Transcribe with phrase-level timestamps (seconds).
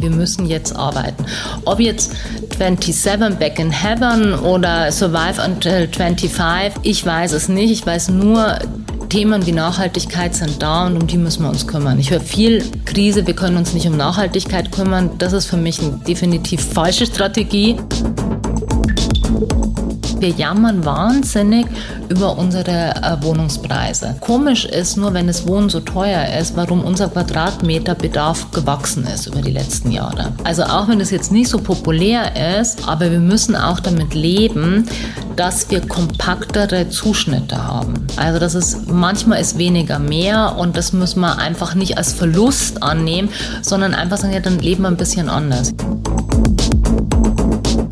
[0.00, 1.24] Wir müssen jetzt arbeiten.
[1.64, 2.12] Ob jetzt
[2.58, 7.70] 27 Back in Heaven oder Survive Until 25, ich weiß es nicht.
[7.70, 8.58] Ich weiß nur,
[9.10, 11.98] Themen wie Nachhaltigkeit sind da und um die müssen wir uns kümmern.
[11.98, 15.10] Ich höre viel Krise, wir können uns nicht um Nachhaltigkeit kümmern.
[15.18, 17.76] Das ist für mich eine definitiv falsche Strategie.
[20.20, 21.66] Wir jammern wahnsinnig
[22.10, 24.16] über unsere äh, Wohnungspreise.
[24.20, 29.40] Komisch ist nur, wenn das Wohnen so teuer ist, warum unser Quadratmeterbedarf gewachsen ist über
[29.40, 30.32] die letzten Jahre.
[30.44, 34.86] Also auch wenn das jetzt nicht so populär ist, aber wir müssen auch damit leben,
[35.36, 37.94] dass wir kompaktere Zuschnitte haben.
[38.16, 42.82] Also das ist manchmal ist weniger mehr und das müssen wir einfach nicht als Verlust
[42.82, 43.30] annehmen,
[43.62, 45.72] sondern einfach sagen, ja, dann leben wir ein bisschen anders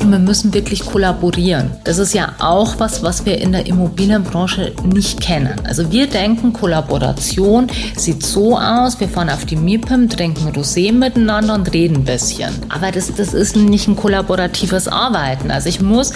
[0.09, 1.69] und wir müssen wirklich kollaborieren.
[1.83, 5.53] Das ist ja auch was, was wir in der Immobilienbranche nicht kennen.
[5.65, 11.53] Also wir denken, Kollaboration sieht so aus, wir fahren auf die MIPIM, trinken Rosé miteinander
[11.53, 12.49] und reden ein bisschen.
[12.69, 15.51] Aber das, das ist nicht ein kollaboratives Arbeiten.
[15.51, 16.11] Also ich muss,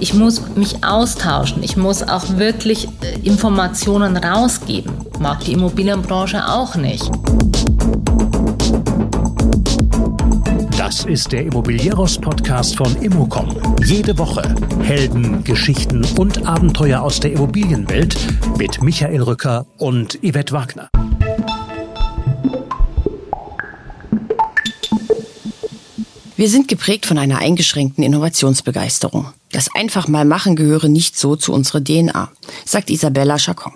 [0.00, 1.62] ich muss mich austauschen.
[1.62, 4.92] Ich muss auch wirklich äh, Informationen rausgeben.
[5.20, 7.08] Mag die Immobilienbranche auch nicht.
[10.86, 13.60] Das ist der Immobilieros-Podcast von Immocom.
[13.84, 18.16] Jede Woche Helden, Geschichten und Abenteuer aus der Immobilienwelt
[18.56, 20.88] mit Michael Rücker und Yvette Wagner.
[26.36, 29.32] Wir sind geprägt von einer eingeschränkten Innovationsbegeisterung.
[29.50, 32.30] Das einfach mal machen gehöre nicht so zu unserer DNA,
[32.64, 33.72] sagt Isabella Chacon.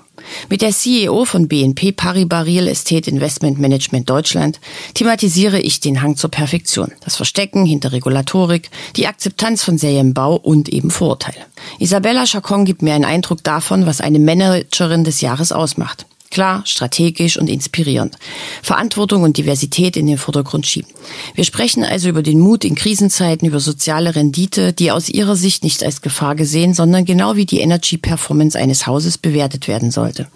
[0.48, 4.61] Mit der CEO von BNP Paribas Real Estate Investment Management Deutschland
[4.95, 10.69] thematisiere ich den Hang zur Perfektion, das Verstecken hinter Regulatorik, die Akzeptanz von Serienbau und
[10.69, 11.41] eben Vorurteile.
[11.78, 16.06] Isabella Chacon gibt mir einen Eindruck davon, was eine Managerin des Jahres ausmacht.
[16.31, 18.17] Klar, strategisch und inspirierend.
[18.62, 20.89] Verantwortung und Diversität in den Vordergrund schieben.
[21.34, 25.64] Wir sprechen also über den Mut in Krisenzeiten, über soziale Rendite, die aus ihrer Sicht
[25.64, 30.28] nicht als Gefahr gesehen, sondern genau wie die Energy Performance eines Hauses bewertet werden sollte.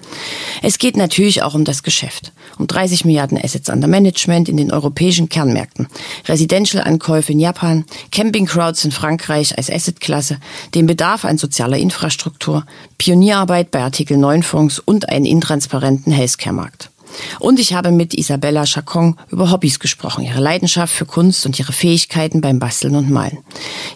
[0.62, 2.32] Es geht natürlich auch um das Geschäft.
[2.58, 5.88] Um 30 Milliarden Assets under Management in den europäischen Kernmärkten.
[6.26, 10.38] Residential-Ankäufe in Japan, Camping-Crowds in Frankreich als Assetklasse,
[10.74, 12.64] den Bedarf an sozialer Infrastruktur,
[12.98, 16.90] Pionierarbeit bei Artikel 9 Fonds und ein intransparentes transparenten Healthcare-Markt.
[17.38, 21.72] Und ich habe mit Isabella Chacon über Hobbys gesprochen, ihre Leidenschaft für Kunst und ihre
[21.72, 23.38] Fähigkeiten beim Basteln und Malen.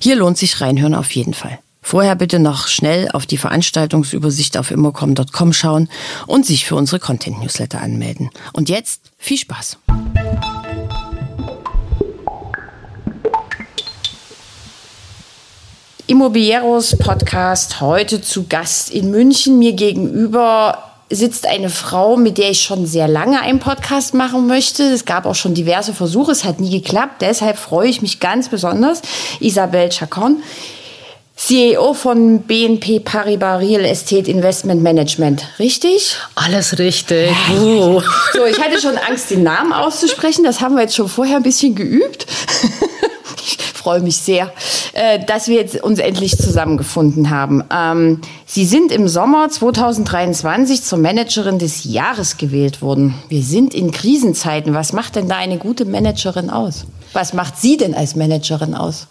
[0.01, 1.59] Hier lohnt sich reinhören auf jeden Fall.
[1.89, 5.89] Vorher bitte noch schnell auf die Veranstaltungsübersicht auf immocom.com schauen
[6.27, 8.29] und sich für unsere Content-Newsletter anmelden.
[8.53, 9.79] Und jetzt viel Spaß!
[16.07, 19.59] Immobilieros Podcast heute zu Gast in München.
[19.59, 24.83] Mir gegenüber sitzt eine Frau, mit der ich schon sehr lange einen Podcast machen möchte.
[24.83, 27.23] Es gab auch schon diverse Versuche, es hat nie geklappt.
[27.23, 29.01] Deshalb freue ich mich ganz besonders.
[29.41, 30.43] Isabel Chacon,
[31.39, 35.47] CEO von BNP Paribas Real Estate Investment Management.
[35.61, 36.17] Richtig?
[36.35, 37.31] Alles richtig.
[37.57, 38.03] Uh.
[38.33, 40.43] So, ich hatte schon Angst, den Namen auszusprechen.
[40.43, 42.27] Das haben wir jetzt schon vorher ein bisschen geübt.
[43.41, 44.53] Ich freue mich sehr,
[44.93, 47.65] äh, dass wir jetzt uns endlich zusammengefunden haben.
[47.73, 53.15] Ähm, Sie sind im Sommer 2023 zur Managerin des Jahres gewählt worden.
[53.29, 54.75] Wir sind in Krisenzeiten.
[54.75, 56.85] Was macht denn da eine gute Managerin aus?
[57.13, 59.07] Was macht Sie denn als Managerin aus?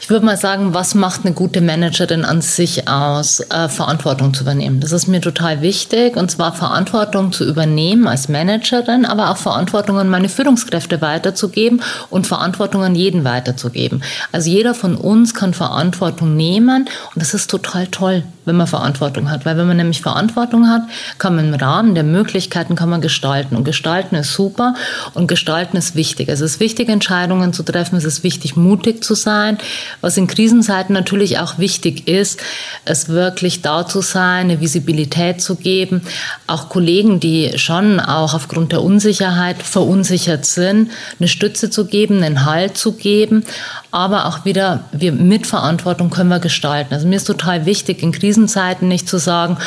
[0.00, 3.40] Ich würde mal sagen, was macht eine gute Managerin an sich aus?
[3.40, 4.80] Äh, Verantwortung zu übernehmen.
[4.80, 6.16] Das ist mir total wichtig.
[6.16, 12.26] Und zwar Verantwortung zu übernehmen als Managerin, aber auch Verantwortung an meine Führungskräfte weiterzugeben und
[12.26, 14.02] Verantwortung an jeden weiterzugeben.
[14.32, 19.30] Also jeder von uns kann Verantwortung nehmen und das ist total toll wenn man Verantwortung
[19.30, 19.44] hat.
[19.46, 20.82] Weil wenn man nämlich Verantwortung hat,
[21.18, 23.54] kann man im Rahmen der Möglichkeiten kann man gestalten.
[23.54, 24.74] Und gestalten ist super
[25.14, 26.28] und gestalten ist wichtig.
[26.28, 27.96] Es ist wichtig, Entscheidungen zu treffen.
[27.96, 29.58] Es ist wichtig, mutig zu sein.
[30.00, 32.40] Was in Krisenzeiten natürlich auch wichtig ist,
[32.84, 36.02] es wirklich da zu sein, eine Visibilität zu geben.
[36.46, 42.46] Auch Kollegen, die schon auch aufgrund der Unsicherheit verunsichert sind, eine Stütze zu geben, einen
[42.46, 43.44] Halt zu geben.
[43.90, 46.94] Aber auch wieder, wir mit Verantwortung können wir gestalten.
[46.94, 49.58] Also mir ist total wichtig, in Krisen Krisenzeiten nicht zu sagen,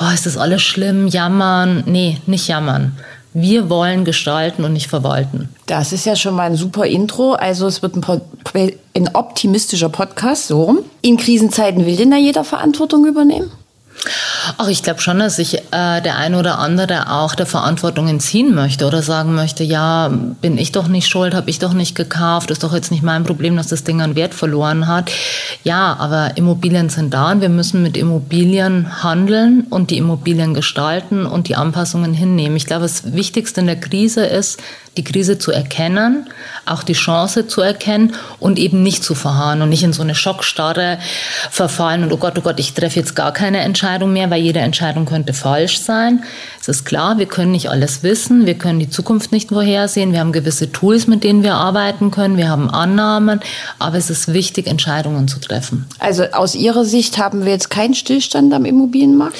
[0.00, 1.84] oh, ist das alles schlimm, jammern.
[1.86, 2.96] Nee, nicht jammern.
[3.38, 5.50] Wir wollen gestalten und nicht verwalten.
[5.66, 7.34] Das ist ja schon mal ein super Intro.
[7.34, 10.78] Also es wird ein, ein optimistischer Podcast, so rum.
[11.02, 13.50] In Krisenzeiten will denn da jeder Verantwortung übernehmen?
[14.58, 18.54] Ach, ich glaube schon, dass sich äh, der ein oder andere auch der Verantwortung entziehen
[18.54, 22.50] möchte oder sagen möchte, ja, bin ich doch nicht schuld, habe ich doch nicht gekauft,
[22.50, 25.10] ist doch jetzt nicht mein Problem, dass das Ding an Wert verloren hat.
[25.64, 31.26] Ja, aber Immobilien sind da und wir müssen mit Immobilien handeln und die Immobilien gestalten
[31.26, 32.56] und die Anpassungen hinnehmen.
[32.56, 34.60] Ich glaube, das Wichtigste in der Krise ist,
[34.96, 36.28] die Krise zu erkennen,
[36.64, 40.14] auch die Chance zu erkennen und eben nicht zu verharren und nicht in so eine
[40.14, 40.98] Schockstarre
[41.50, 44.60] verfallen und oh Gott, oh Gott, ich treffe jetzt gar keine Entscheidung mehr, weil jede
[44.60, 46.24] Entscheidung könnte falsch sein.
[46.60, 50.20] Es ist klar, wir können nicht alles wissen, wir können die Zukunft nicht vorhersehen, wir
[50.20, 53.40] haben gewisse Tools, mit denen wir arbeiten können, wir haben Annahmen,
[53.78, 55.86] aber es ist wichtig, Entscheidungen zu treffen.
[55.98, 59.36] Also aus Ihrer Sicht haben wir jetzt keinen Stillstand am Immobilienmarkt?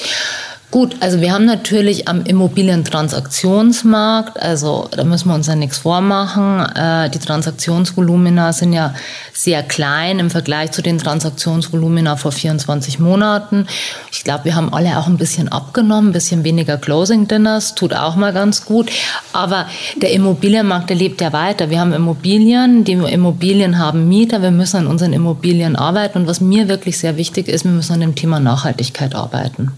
[0.69, 6.59] Gut, also wir haben natürlich am Immobilientransaktionsmarkt, also da müssen wir uns ja nichts vormachen.
[6.75, 8.93] Äh, die Transaktionsvolumina sind ja
[9.31, 13.65] sehr klein im Vergleich zu den Transaktionsvolumina vor 24 Monaten.
[14.11, 17.93] Ich glaube, wir haben alle auch ein bisschen abgenommen, ein bisschen weniger Closing Dinners, tut
[17.93, 18.91] auch mal ganz gut.
[19.31, 21.69] Aber der Immobilienmarkt, der lebt ja weiter.
[21.69, 26.17] Wir haben Immobilien, die Immobilien haben Mieter, wir müssen an unseren Immobilien arbeiten.
[26.17, 29.71] Und was mir wirklich sehr wichtig ist, wir müssen an dem Thema Nachhaltigkeit arbeiten.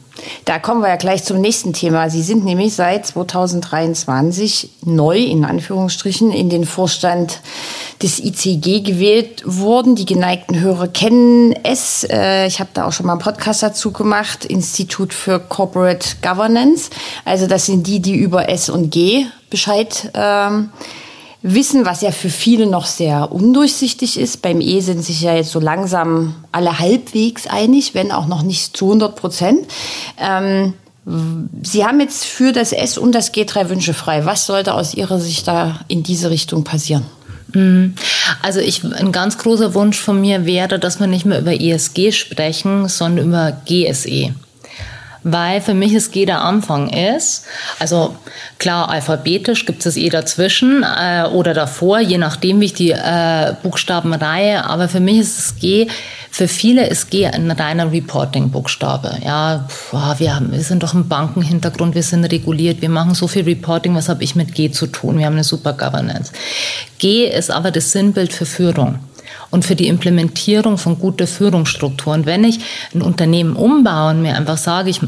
[0.46, 2.10] Da kommen wir ja gleich zum nächsten Thema.
[2.10, 7.42] Sie sind nämlich seit 2023 neu, in Anführungsstrichen, in den Vorstand
[8.02, 9.96] des ICG gewählt worden.
[9.96, 12.04] Die geneigten Hörer kennen es.
[12.04, 14.46] Äh, ich habe da auch schon mal einen Podcast dazu gemacht.
[14.46, 16.90] Institut für Corporate Governance.
[17.26, 20.70] Also das sind die, die über S und G Bescheid ähm,
[21.42, 24.42] wissen, was ja für viele noch sehr undurchsichtig ist.
[24.42, 28.76] Beim E sind sich ja jetzt so langsam alle halbwegs einig, wenn auch noch nicht
[28.76, 29.68] zu 100 Prozent.
[30.18, 30.74] Ähm,
[31.64, 34.26] Sie haben jetzt für das S und das G drei Wünsche frei.
[34.26, 37.06] Was sollte aus Ihrer Sicht da in diese Richtung passieren?
[37.54, 37.96] Mhm.
[38.44, 42.12] Also ich, ein ganz großer Wunsch von mir wäre, dass wir nicht mehr über ESG
[42.12, 44.36] sprechen, sondern über GSE
[45.24, 47.46] weil für mich es G der Anfang ist.
[47.80, 48.16] Also
[48.58, 52.92] klar, alphabetisch gibt es das E dazwischen äh, oder davor, je nachdem, wie ich die
[52.92, 55.88] äh, Buchstabenreihe, aber für mich ist es G,
[56.32, 59.18] für viele ist G ein reiner Reporting-Buchstabe.
[59.26, 59.68] Ja,
[60.18, 63.96] wir, haben, wir sind doch im Bankenhintergrund, wir sind reguliert, wir machen so viel Reporting,
[63.96, 65.18] was habe ich mit G zu tun?
[65.18, 66.32] Wir haben eine super Governance.
[66.98, 69.00] G ist aber das Sinnbild für Führung
[69.52, 72.26] und für die Implementierung von guter Führungsstrukturen.
[72.26, 72.60] Wenn ich
[72.94, 75.02] ein Unternehmen umbaue und mir einfach sage, ich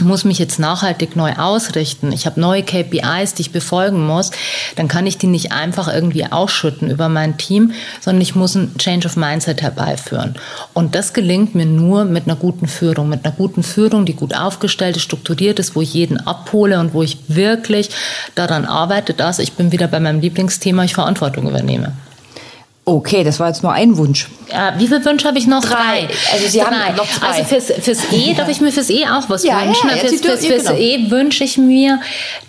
[0.00, 4.30] muss mich jetzt nachhaltig neu ausrichten, ich habe neue KPIs, die ich befolgen muss,
[4.76, 8.76] dann kann ich die nicht einfach irgendwie ausschütten über mein Team, sondern ich muss ein
[8.78, 10.36] Change of Mindset herbeiführen.
[10.72, 14.36] Und das gelingt mir nur mit einer guten Führung, mit einer guten Führung, die gut
[14.36, 17.90] aufgestellt ist, strukturiert ist, wo ich jeden abhole und wo ich wirklich
[18.34, 21.92] daran arbeite, dass ich bin wieder bei meinem Lieblingsthema, ich Verantwortung übernehme.
[22.88, 24.28] Okay, das war jetzt nur ein Wunsch.
[24.50, 25.62] Ja, wie viele Wünsche habe ich noch?
[25.62, 26.08] Drei.
[26.32, 26.64] Also Sie Drei.
[26.64, 27.26] haben noch zwei.
[27.26, 29.90] Also fürs, fürs E darf ich mir fürs E auch was ja, wünschen.
[29.90, 30.78] Ja, ja, fürs, fürs, fürs genau.
[30.78, 32.00] E wünsche ich mir,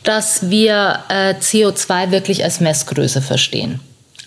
[0.06, 3.82] dass wir äh, CO2 wirklich als Messgröße verstehen.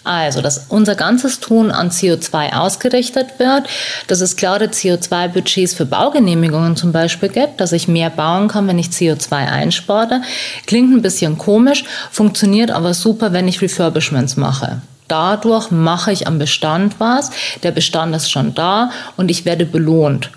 [0.05, 3.67] Also, dass unser ganzes Tun an CO2 ausgerichtet wird,
[4.07, 8.79] dass es klare CO2-Budgets für Baugenehmigungen zum Beispiel gibt, dass ich mehr bauen kann, wenn
[8.79, 10.21] ich CO2 einspare.
[10.67, 16.39] Klingt ein bisschen komisch, funktioniert aber super, wenn ich Refurbishments mache dadurch mache ich am
[16.39, 17.31] Bestand was.
[17.63, 20.31] Der Bestand ist schon da und ich werde belohnt.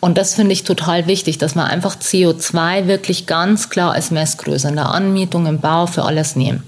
[0.00, 4.68] Und das finde ich total wichtig, dass wir einfach CO2 wirklich ganz klar als Messgröße
[4.68, 6.62] in der Anmietung, im Bau für alles nehmen.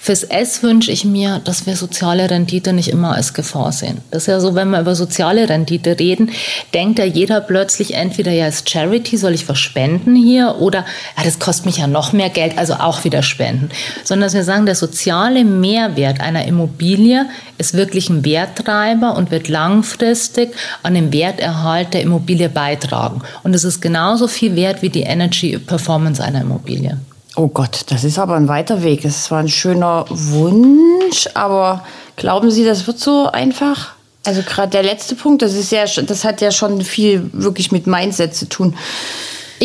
[0.00, 3.98] Fürs S wünsche ich mir, dass wir soziale Rendite nicht immer als Gefahr sehen.
[4.10, 6.32] Das ist ja so, wenn wir über soziale Rendite reden,
[6.74, 10.80] denkt ja jeder plötzlich entweder ja als Charity soll ich was spenden hier oder
[11.16, 13.70] ja, das kostet mich ja noch mehr Geld, also auch wieder spenden.
[14.02, 17.26] Sondern dass wir sagen, der soziale Mehrwert einer Immobilie
[17.56, 20.52] ist wirklich ein Werttreiber und wird langfristig
[20.82, 23.20] an dem Werterhalt der Immobilie beitragen beitragen.
[23.42, 26.98] Und es ist genauso viel wert wie die Energy Performance einer Immobilie.
[27.36, 29.04] Oh Gott, das ist aber ein weiter Weg.
[29.04, 31.84] Es war ein schöner Wunsch, aber
[32.16, 33.92] glauben Sie, das wird so einfach?
[34.24, 37.86] Also gerade der letzte Punkt, das ist ja, das hat ja schon viel wirklich mit
[37.86, 38.76] Mindset zu tun.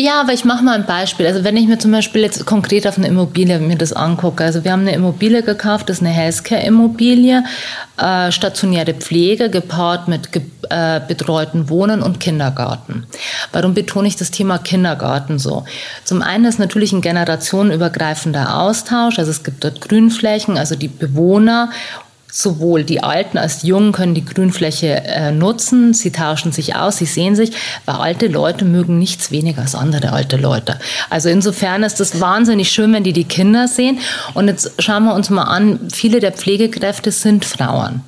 [0.00, 1.26] Ja, aber ich mache mal ein Beispiel.
[1.26, 4.42] Also wenn ich mir zum Beispiel jetzt konkret auf eine Immobilie mir das angucke.
[4.42, 7.44] Also wir haben eine Immobilie gekauft, das ist eine Healthcare-Immobilie,
[7.98, 10.40] äh, stationäre Pflege gepaart mit ge
[10.70, 13.06] äh, betreuten Wohnen und Kindergarten.
[13.52, 15.64] Warum betone ich das Thema Kindergarten so?
[16.04, 19.18] Zum einen ist natürlich ein generationenübergreifender Austausch.
[19.18, 21.70] Also es gibt dort Grünflächen, also die Bewohner
[22.32, 25.94] sowohl die Alten als die Jungen können die Grünfläche äh, nutzen.
[25.94, 27.52] Sie tauschen sich aus, sie sehen sich,
[27.84, 30.78] weil alte Leute mögen nichts weniger als andere alte Leute.
[31.08, 33.98] Also insofern ist es wahnsinnig schön, wenn die die Kinder sehen.
[34.34, 38.02] Und jetzt schauen wir uns mal an, viele der Pflegekräfte sind Frauen.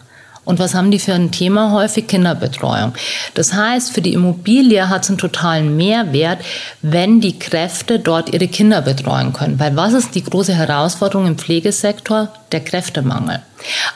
[0.44, 2.08] Und was haben die für ein Thema häufig?
[2.08, 2.94] Kinderbetreuung.
[3.34, 6.40] Das heißt, für die Immobilie hat es einen totalen Mehrwert,
[6.82, 9.60] wenn die Kräfte dort ihre Kinder betreuen können.
[9.60, 12.32] Weil was ist die große Herausforderung im Pflegesektor?
[12.52, 13.40] Der Kräftemangel.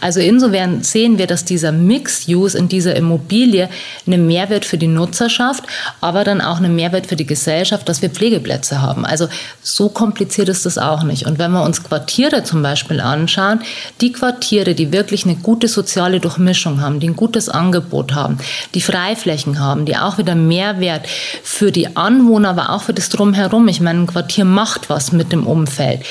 [0.01, 3.69] Also insofern sehen wir, dass dieser Mixed-Use in dieser Immobilie
[4.07, 5.65] einen Mehrwert für die Nutzerschaft,
[6.01, 9.05] aber dann auch einen Mehrwert für die Gesellschaft, dass wir Pflegeplätze haben.
[9.05, 9.29] Also
[9.63, 11.27] so kompliziert ist das auch nicht.
[11.27, 13.61] Und wenn wir uns Quartiere zum Beispiel anschauen,
[14.01, 18.39] die Quartiere, die wirklich eine gute soziale Durchmischung haben, die ein gutes Angebot haben,
[18.75, 21.07] die Freiflächen haben, die auch wieder Mehrwert
[21.43, 23.69] für die Anwohner, aber auch für das Drumherum.
[23.69, 26.03] Ich meine, ein Quartier macht was mit dem Umfeld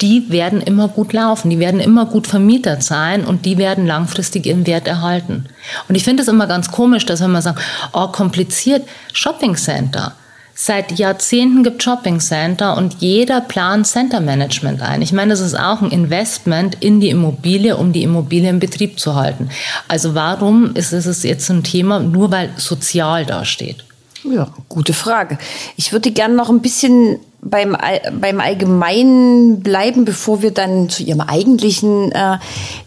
[0.00, 4.46] die werden immer gut laufen, die werden immer gut vermietet sein und die werden langfristig
[4.46, 5.46] ihren Wert erhalten.
[5.88, 7.60] Und ich finde es immer ganz komisch, dass wenn man sagt,
[7.92, 10.14] oh, kompliziert, Shopping Center.
[10.62, 15.00] Seit Jahrzehnten gibt Shopping Center und jeder plant Center Management ein.
[15.00, 19.00] Ich meine, das ist auch ein Investment in die Immobilie, um die Immobilie in Betrieb
[19.00, 19.48] zu halten.
[19.88, 23.84] Also warum ist es jetzt ein Thema, nur weil sozial dasteht?
[24.24, 25.38] Ja, gute Frage.
[25.76, 27.76] Ich würde gerne noch ein bisschen beim,
[28.20, 32.38] beim Allgemeinen bleiben, bevor wir dann zu Ihrem eigentlichen äh,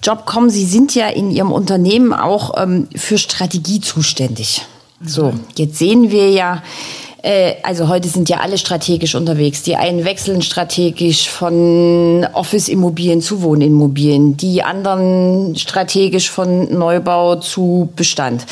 [0.04, 0.50] Job kommen.
[0.50, 4.66] Sie sind ja in Ihrem Unternehmen auch ähm, für Strategie zuständig.
[5.04, 6.62] So, jetzt sehen wir ja,
[7.24, 9.64] äh, also heute sind ja alle strategisch unterwegs.
[9.64, 18.46] Die einen wechseln strategisch von Office-Immobilien zu Wohnimmobilien, die anderen strategisch von Neubau zu Bestand.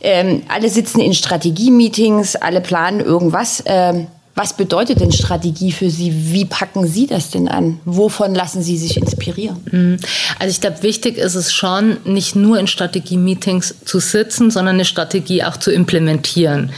[0.00, 3.64] Ähm, alle sitzen in Strategie-Meetings, alle planen irgendwas.
[3.66, 6.32] Ähm, was bedeutet denn Strategie für Sie?
[6.32, 7.80] Wie packen Sie das denn an?
[7.84, 9.58] Wovon lassen Sie sich inspirieren?
[9.70, 9.98] Mhm.
[10.38, 14.86] Also ich glaube, wichtig ist es schon, nicht nur in Strategie-Meetings zu sitzen, sondern eine
[14.86, 16.72] Strategie auch zu implementieren.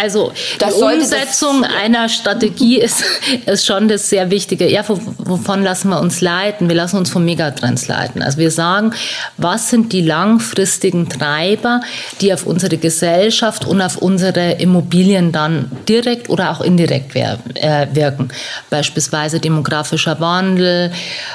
[0.00, 1.78] Also das die Umsetzung das, ja.
[1.78, 3.04] einer Strategie ist,
[3.44, 4.70] ist schon das sehr Wichtige.
[4.70, 6.68] Ja, wovon lassen wir uns leiten?
[6.68, 8.22] Wir lassen uns von Megatrends leiten.
[8.22, 8.94] Also wir sagen,
[9.36, 11.82] was sind die langfristigen Treiber,
[12.22, 17.86] die auf unsere Gesellschaft und auf unsere Immobilien dann direkt oder auch in indirekt äh,
[17.92, 18.28] wirken.
[18.70, 20.92] Beispielsweise demografischer Wandel,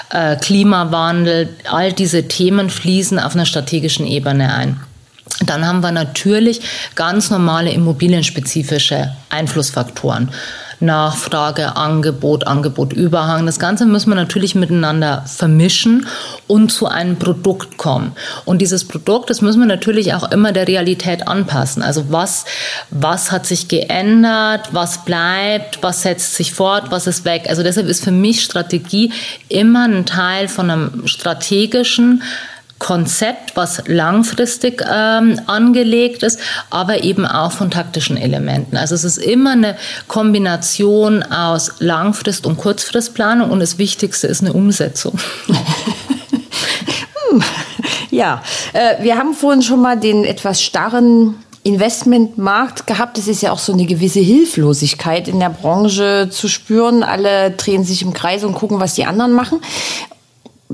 [0.10, 4.80] äh, Klimawandel, all diese Themen fließen auf einer strategischen Ebene ein.
[5.46, 6.62] Dann haben wir natürlich
[6.96, 10.32] ganz normale immobilienspezifische Einflussfaktoren.
[10.80, 13.46] Nachfrage, Angebot, Angebot, Überhang.
[13.46, 16.08] Das Ganze müssen wir natürlich miteinander vermischen
[16.48, 18.14] und zu einem Produkt kommen.
[18.46, 21.82] Und dieses Produkt, das müssen wir natürlich auch immer der Realität anpassen.
[21.82, 22.46] Also was,
[22.90, 27.46] was hat sich geändert, was bleibt, was setzt sich fort, was ist weg.
[27.48, 29.12] Also deshalb ist für mich Strategie
[29.50, 32.24] immer ein Teil von einem strategischen
[32.84, 36.38] Konzept, was langfristig ähm, angelegt ist,
[36.70, 38.76] aber eben auch von taktischen Elementen.
[38.76, 39.78] Also es ist immer eine
[40.10, 45.18] Kombination aus Langfrist- und Kurzfristplanung und das Wichtigste ist eine Umsetzung.
[48.12, 53.18] ja, äh, wir haben vorhin schon mal den etwas starren Investmentmarkt gehabt.
[53.18, 57.02] Es ist ja auch so eine gewisse Hilflosigkeit in der Branche zu spüren.
[57.02, 59.62] Alle drehen sich im Kreis und gucken, was die anderen machen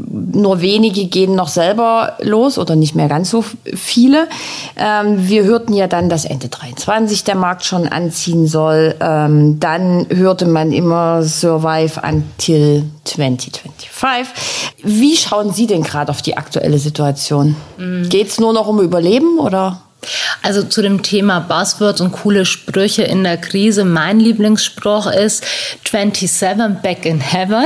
[0.07, 3.43] nur wenige gehen noch selber los oder nicht mehr ganz so
[3.75, 4.27] viele.
[4.77, 8.95] Ähm, wir hörten ja dann, dass Ende 23 der Markt schon anziehen soll.
[8.99, 14.33] Ähm, dann hörte man immer Survive until 2025.
[14.83, 17.55] Wie schauen Sie denn gerade auf die aktuelle Situation?
[17.77, 18.09] Mhm.
[18.09, 19.81] Geht es nur noch um Überleben oder?
[20.41, 23.85] Also zu dem Thema Buzzwords und coole Sprüche in der Krise.
[23.85, 25.43] Mein Lieblingsspruch ist
[25.89, 27.65] 27 back in heaven.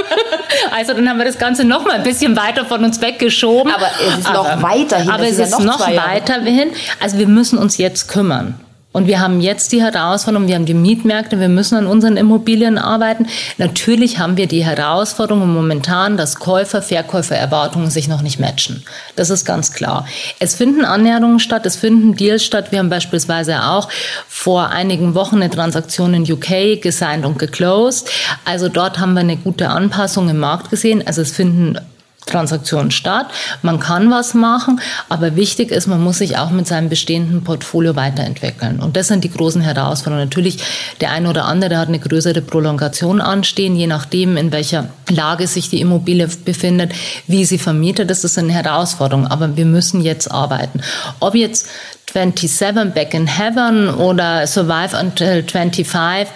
[0.76, 3.72] also dann haben wir das Ganze noch mal ein bisschen weiter von uns weggeschoben.
[3.72, 5.10] Aber es ist noch weiterhin.
[5.10, 6.70] Aber es ist noch, noch weiterhin.
[7.00, 8.58] Also wir müssen uns jetzt kümmern.
[8.94, 12.78] Und wir haben jetzt die Herausforderung, wir haben die Mietmärkte, wir müssen an unseren Immobilien
[12.78, 13.26] arbeiten.
[13.58, 18.84] Natürlich haben wir die Herausforderung momentan, dass Käufer, Verkäufer Erwartungen sich noch nicht matchen.
[19.16, 20.06] Das ist ganz klar.
[20.38, 22.70] Es finden Annäherungen statt, es finden Deals statt.
[22.70, 23.88] Wir haben beispielsweise auch
[24.28, 28.08] vor einigen Wochen eine Transaktion in UK gesigned und geclosed.
[28.44, 31.04] Also dort haben wir eine gute Anpassung im Markt gesehen.
[31.04, 31.80] Also es finden
[32.26, 33.26] Transaktion statt.
[33.62, 37.96] Man kann was machen, aber wichtig ist, man muss sich auch mit seinem bestehenden Portfolio
[37.96, 38.80] weiterentwickeln.
[38.80, 40.28] Und das sind die großen Herausforderungen.
[40.28, 40.58] Natürlich,
[41.00, 45.68] der eine oder andere hat eine größere Prolongation anstehen, je nachdem, in welcher Lage sich
[45.68, 46.92] die Immobilie befindet,
[47.26, 48.10] wie sie vermietet.
[48.10, 49.26] Das ist eine Herausforderung.
[49.26, 50.80] Aber wir müssen jetzt arbeiten.
[51.20, 51.68] Ob jetzt
[52.12, 56.28] 27 Back in Heaven oder Survive Until 25,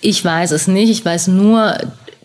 [0.00, 0.90] ich weiß es nicht.
[0.90, 1.76] Ich weiß nur,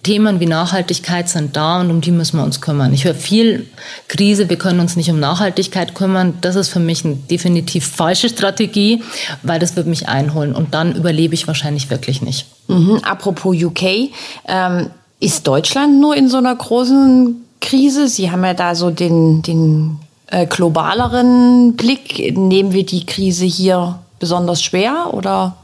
[0.06, 2.94] Themen wie Nachhaltigkeit sind da und um die müssen wir uns kümmern.
[2.94, 3.66] Ich höre viel
[4.08, 6.36] Krise, wir können uns nicht um Nachhaltigkeit kümmern.
[6.42, 9.02] Das ist für mich eine definitiv falsche Strategie,
[9.42, 12.46] weil das wird mich einholen und dann überlebe ich wahrscheinlich wirklich nicht.
[12.68, 13.00] Mhm.
[13.04, 14.12] Apropos UK,
[14.48, 18.08] ähm, ist Deutschland nur in so einer großen Krise?
[18.08, 19.98] Sie haben ja da so den, den
[20.28, 22.38] äh, globaleren Blick?
[22.38, 25.56] Nehmen wir die Krise hier besonders schwer oder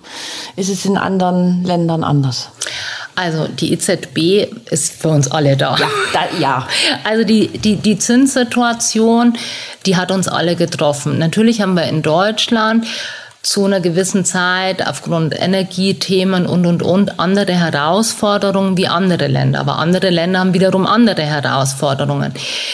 [0.55, 2.49] ist es in anderen Ländern anders?
[3.15, 5.75] Also die EZB ist für uns alle da.
[5.77, 6.67] Ja, da, ja.
[7.03, 9.37] Also die, die, die Zinssituation,
[9.85, 11.17] die hat uns alle getroffen.
[11.17, 12.85] Natürlich haben wir in Deutschland
[13.43, 19.59] zu einer gewissen Zeit aufgrund Energiethemen und, und, und andere Herausforderungen wie andere Länder.
[19.59, 22.33] Aber andere Länder haben wiederum andere Herausforderungen.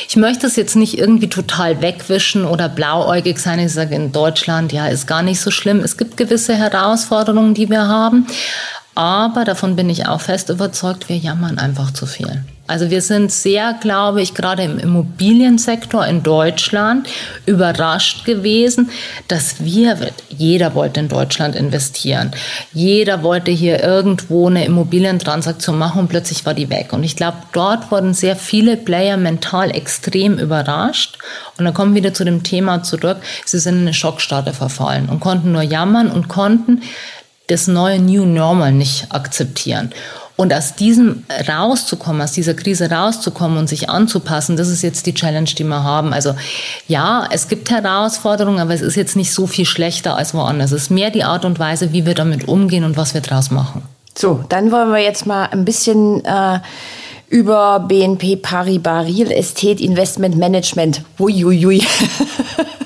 [0.10, 3.60] Ich möchte es jetzt nicht irgendwie total wegwischen oder blauäugig sein.
[3.60, 5.79] Ich sage, in Deutschland, ja, ist gar nicht so schlimm.
[5.79, 8.27] Es gibt gewisse Herausforderungen, die wir haben.
[8.98, 12.44] Aber davon bin ich auch fest überzeugt, wir jammern einfach zu viel.
[12.66, 17.08] Also wir sind sehr, glaube ich, gerade im Immobiliensektor in Deutschland
[17.46, 18.89] überrascht gewesen,
[19.27, 19.98] dass wir,
[20.30, 22.32] jeder wollte in Deutschland investieren.
[22.74, 26.92] Jeder wollte hier irgendwo eine Immobilientransaktion machen und plötzlich war die weg.
[26.92, 31.20] Und ich glaube, dort wurden sehr viele Player mental extrem überrascht.
[31.58, 33.18] Und dann kommen wir wieder zu dem Thema zurück.
[33.46, 36.82] Sie sind in eine Schockstarre verfallen und konnten nur jammern und konnten
[37.48, 39.92] das neue New Normal nicht akzeptieren.
[40.36, 45.16] Und aus diesem rauszukommen, aus dieser Krise rauszukommen und sich anzupassen, das ist jetzt die
[45.16, 46.13] Challenge, die wir haben.
[46.13, 46.36] Also
[46.88, 50.72] ja, es gibt Herausforderungen, aber es ist jetzt nicht so viel schlechter als woanders.
[50.72, 53.50] Es ist mehr die Art und Weise, wie wir damit umgehen und was wir draus
[53.50, 53.82] machen.
[54.16, 56.60] So, dann wollen wir jetzt mal ein bisschen äh,
[57.30, 61.01] über BNP Paribas Real Estate Investment Management.
[61.20, 61.84] Uiuiui.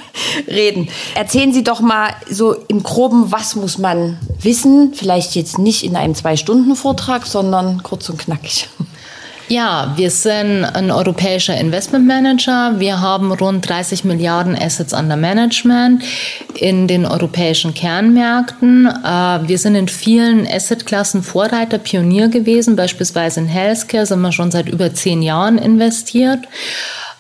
[0.48, 0.90] reden.
[1.16, 4.94] Erzählen Sie doch mal so im Groben, was muss man wissen?
[4.94, 8.68] Vielleicht jetzt nicht in einem Zwei-Stunden-Vortrag, sondern kurz und knackig.
[9.52, 12.80] Ja, wir sind ein europäischer Investmentmanager.
[12.80, 16.06] Wir haben rund 30 Milliarden Assets under Management
[16.56, 18.86] in den europäischen Kernmärkten.
[18.86, 22.78] Äh, wir sind in vielen Assetklassen Vorreiter, Pionier gewesen.
[22.78, 26.40] Beispielsweise in Healthcare sind wir schon seit über zehn Jahren investiert.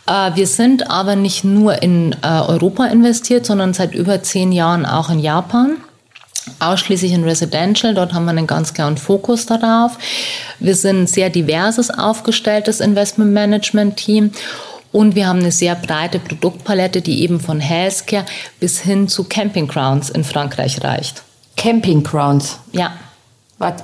[0.08, 4.86] Äh, wir sind aber nicht nur in äh, Europa investiert, sondern seit über zehn Jahren
[4.86, 5.78] auch in Japan
[6.60, 7.94] ausschließlich in Residential.
[7.94, 9.98] Dort haben wir einen ganz klaren Fokus darauf.
[10.60, 14.32] Wir sind ein sehr diverses aufgestelltes Investmentmanagement-Team.
[14.92, 18.26] Und wir haben eine sehr breite Produktpalette, die eben von Healthcare
[18.60, 21.24] bis hin zu Campinggrounds in Frankreich reicht.
[21.56, 22.60] Campinggrounds?
[22.74, 22.94] Ja.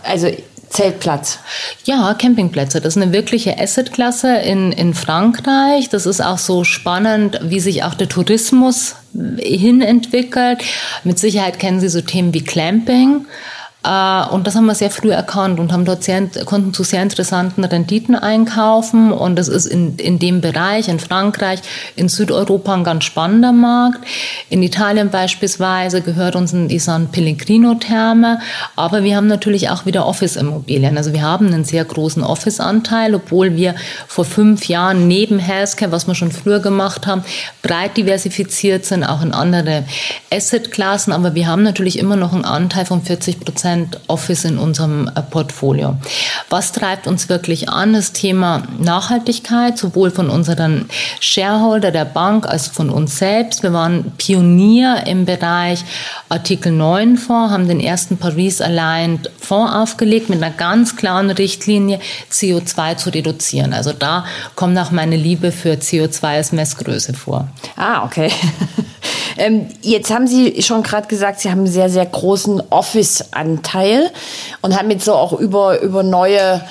[0.03, 0.29] Also
[0.69, 1.39] Zeltplatz.
[1.85, 2.81] Ja, Campingplätze.
[2.81, 5.89] Das ist eine wirkliche Assetklasse in, in Frankreich.
[5.89, 10.63] Das ist auch so spannend, wie sich auch der Tourismus hinentwickelt.
[11.03, 13.25] Mit Sicherheit kennen Sie so Themen wie Clamping.
[13.87, 17.01] Äh, und das haben wir sehr früh erkannt und haben dort sehr, konnten zu sehr
[17.01, 19.13] interessanten Renditen einkaufen.
[19.13, 21.61] Und das ist in, in dem Bereich, in Frankreich,
[21.95, 23.99] in Südeuropa ein ganz spannender Markt.
[24.49, 28.39] In Italien beispielsweise gehört uns die San Pellegrino-Therme.
[28.75, 30.97] Aber wir haben natürlich auch wieder Office-Immobilien.
[30.97, 33.75] Also wir haben einen sehr großen Office-Anteil, obwohl wir
[34.07, 37.23] vor fünf Jahren neben Healthcare, was wir schon früher gemacht haben,
[37.61, 39.85] breit diversifiziert sind, auch in andere
[40.31, 41.13] Asset-Klassen.
[41.13, 45.09] Aber wir haben natürlich immer noch einen Anteil von 40 Prozent Prozent Office in unserem
[45.13, 45.97] äh, Portfolio.
[46.49, 47.93] Was treibt uns wirklich an?
[47.93, 53.63] Das Thema Nachhaltigkeit, sowohl von unseren Shareholder der Bank als von uns selbst.
[53.63, 55.83] Wir waren Pionier im Bereich
[56.29, 61.99] Artikel 9 Fonds, haben den ersten Paris Aligned Fonds aufgelegt mit einer ganz klaren Richtlinie,
[62.31, 63.73] CO2 zu reduzieren.
[63.73, 67.47] Also da kommt auch meine Liebe für CO2 als Messgröße vor.
[67.75, 68.31] Ah, okay.
[69.37, 73.66] Ähm, jetzt haben Sie schon gerade gesagt, Sie haben einen sehr, sehr großen Office-Anteil
[74.61, 76.61] und haben jetzt so auch über, über neue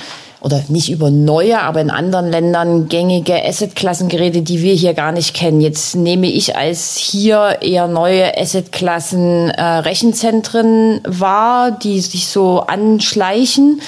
[0.46, 5.11] oder nicht über neue, aber in anderen Ländern gängige Assetklassen geredet, die wir hier gar
[5.11, 5.61] nicht kennen.
[5.61, 13.82] Jetzt nehme ich als hier eher neue Assetklassen äh, Rechenzentren wahr, die sich so anschleichen.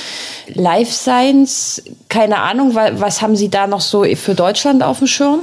[0.52, 5.40] Life Science, keine Ahnung, was haben Sie da noch so für Deutschland auf dem Schirm?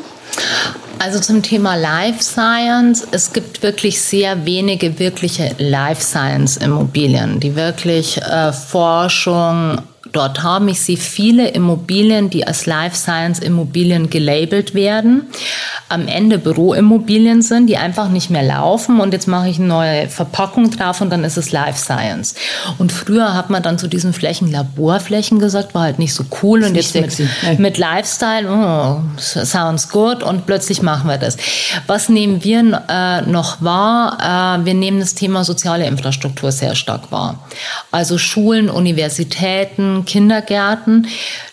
[1.00, 3.08] Also zum Thema Life Science.
[3.12, 9.78] Es gibt wirklich sehr wenige wirkliche Life Science Immobilien, die wirklich äh, Forschung
[10.16, 15.28] Dort haben ich sie viele Immobilien, die als Life Science Immobilien gelabelt werden,
[15.90, 20.08] am Ende Büroimmobilien sind, die einfach nicht mehr laufen und jetzt mache ich eine neue
[20.08, 22.36] Verpackung drauf und dann ist es Life Science.
[22.78, 26.64] Und früher hat man dann zu diesen Flächen Laborflächen gesagt, war halt nicht so cool
[26.64, 31.36] und jetzt mit, mit, Lifestyle, oh, sounds good und plötzlich machen wir das.
[31.88, 34.62] Was nehmen wir äh, noch wahr?
[34.62, 37.38] Äh, wir nehmen das Thema soziale Infrastruktur sehr stark wahr.
[37.92, 41.08] Also Schulen, Universitäten, Kindergärten.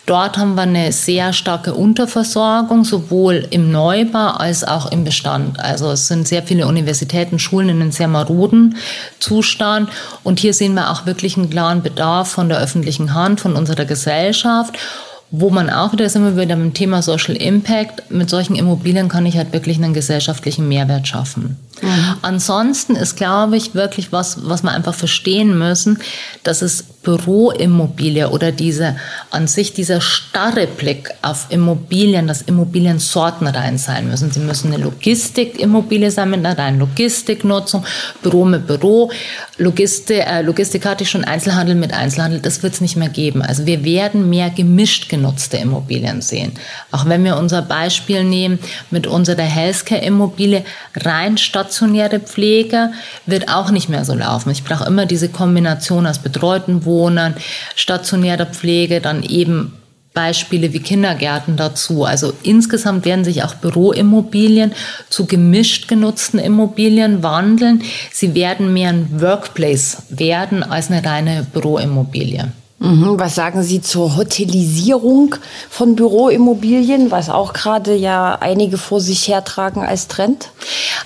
[0.05, 5.59] Dort haben wir eine sehr starke Unterversorgung, sowohl im Neubau als auch im Bestand.
[5.59, 8.77] Also es sind sehr viele Universitäten, Schulen in einem sehr maroden
[9.19, 9.89] Zustand.
[10.23, 13.85] Und hier sehen wir auch wirklich einen klaren Bedarf von der öffentlichen Hand, von unserer
[13.85, 14.77] Gesellschaft.
[15.35, 18.11] wo man auch wieder sind wir wieder beim Thema Social Impact.
[18.11, 21.57] Mit solchen Immobilien kann ich halt wirklich einen gesellschaftlichen Mehrwert schaffen.
[21.81, 22.15] Mhm.
[22.21, 25.99] Ansonsten ist, glaube ich, wirklich was, was wir einfach verstehen müssen,
[26.43, 28.95] dass es Büroimmobilie oder diese
[29.29, 34.31] an sich dieser starre Blick auf Immobilien, dass Immobilien sortenrein sein müssen.
[34.31, 37.85] Sie müssen eine Logistikimmobilie sein mit einer reinen Logistiknutzung,
[38.21, 39.11] Büro mit Büro,
[39.57, 43.41] Logistik, äh, Logistik hatte ich schon, Einzelhandel mit Einzelhandel, das wird es nicht mehr geben.
[43.41, 46.53] Also wir werden mehr gemischt genutzte Immobilien sehen.
[46.91, 48.59] Auch wenn wir unser Beispiel nehmen
[48.91, 50.63] mit unserer Healthcare-Immobilie,
[50.95, 52.91] rein stationäre Pflege
[53.25, 54.49] wird auch nicht mehr so laufen.
[54.49, 57.35] Ich brauche immer diese Kombination aus betreuten Wohnen,
[57.75, 59.73] stationärer Pflege, dann eben
[60.13, 62.03] Beispiele wie Kindergärten dazu.
[62.03, 64.73] Also insgesamt werden sich auch Büroimmobilien
[65.09, 67.81] zu gemischt genutzten Immobilien wandeln.
[68.11, 72.51] Sie werden mehr ein Workplace werden als eine reine Büroimmobilie.
[72.83, 73.17] Mhm.
[73.17, 75.35] Was sagen Sie zur Hotelisierung
[75.69, 80.49] von Büroimmobilien, was auch gerade ja einige vor sich hertragen als Trend?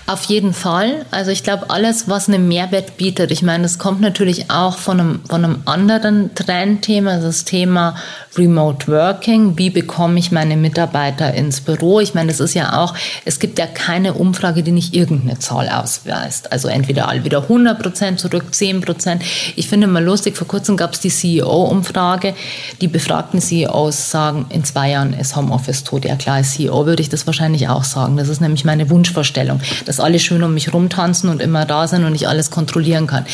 [0.08, 1.06] Auf jeden Fall.
[1.12, 3.30] Also ich glaube, alles, was einen Mehrwert bietet.
[3.30, 7.96] Ich meine, es kommt natürlich auch von einem, von einem anderen Trendthema, das Thema
[8.38, 9.58] Remote Working.
[9.58, 12.00] Wie bekomme ich meine Mitarbeiter ins Büro?
[12.00, 15.70] Ich meine, es ist ja auch, es gibt ja keine Umfrage, die nicht irgendeine Zahl
[15.70, 16.52] ausweist.
[16.52, 19.22] Also entweder all wieder 100 Prozent zurück, 10 Prozent.
[19.56, 21.12] Ich finde mal lustig, vor kurzem gab es die
[21.68, 22.34] CEO-Umfrage.
[22.82, 26.06] Die befragten CEOs sagen, in zwei Jahren ist Homeoffice tot.
[26.06, 28.18] Ja klar, als CEO würde ich das wahrscheinlich auch sagen.
[28.18, 32.06] Das ist nämlich meine Wunschvorstellung, dass alle schön um mich rumtanzen und immer da sind
[32.06, 33.26] und ich alles kontrollieren kann.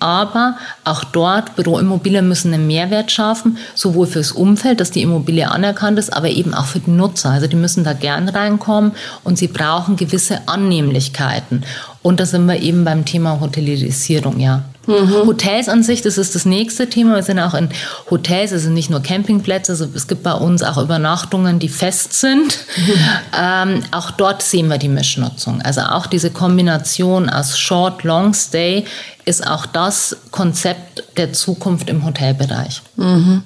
[0.00, 5.98] Aber auch dort, Büroimmobilien müssen einen Mehrwert schaffen, sowohl fürs Umfeld, dass die Immobilie anerkannt
[5.98, 7.30] ist, aber eben auch für die Nutzer.
[7.30, 8.92] Also die müssen da gern reinkommen
[9.24, 11.64] und sie brauchen gewisse Annehmlichkeiten.
[12.02, 14.62] Und da sind wir eben beim Thema Hotellerisierung, ja.
[14.88, 15.26] Mhm.
[15.26, 17.14] Hotels an sich, das ist das nächste Thema.
[17.14, 17.68] Wir sind auch in
[18.10, 22.14] Hotels, es sind nicht nur Campingplätze, also es gibt bei uns auch Übernachtungen, die fest
[22.14, 22.58] sind.
[22.76, 22.94] Mhm.
[23.38, 25.60] Ähm, auch dort sehen wir die Mischnutzung.
[25.62, 28.84] Also auch diese Kombination aus Short, Long Stay
[29.26, 32.82] ist auch das Konzept der Zukunft im Hotelbereich.
[32.96, 33.42] Mhm.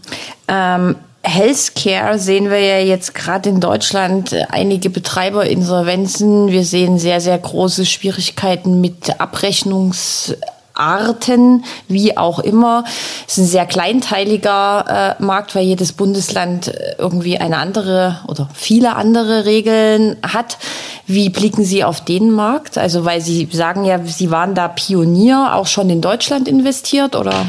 [0.46, 6.50] Ähm Healthcare sehen wir ja jetzt gerade in Deutschland äh, einige Betreiberinsolvenzen.
[6.50, 10.34] Wir sehen sehr, sehr große Schwierigkeiten mit Abrechnungs
[10.82, 12.84] Arten, wie auch immer.
[13.26, 18.48] Es ist ein sehr kleinteiliger äh, Markt, weil jedes Bundesland äh, irgendwie eine andere oder
[18.54, 20.58] viele andere Regeln hat.
[21.06, 22.78] Wie blicken Sie auf den Markt?
[22.78, 27.46] Also, weil Sie sagen ja, Sie waren da Pionier, auch schon in Deutschland investiert, oder?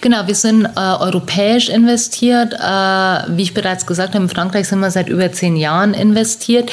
[0.00, 2.54] Genau, wir sind äh, europäisch investiert.
[2.54, 6.70] Äh, wie ich bereits gesagt habe, in Frankreich sind wir seit über zehn Jahren investiert.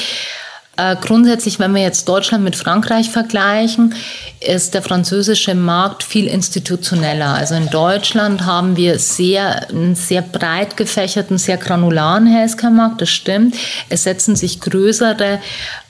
[0.82, 3.94] Äh, grundsätzlich, wenn wir jetzt Deutschland mit Frankreich vergleichen,
[4.40, 7.34] ist der französische Markt viel institutioneller.
[7.34, 13.54] Also in Deutschland haben wir sehr, einen sehr breit gefächerten, sehr granularen Healthcare-Markt, das stimmt.
[13.90, 15.38] Es setzen sich größere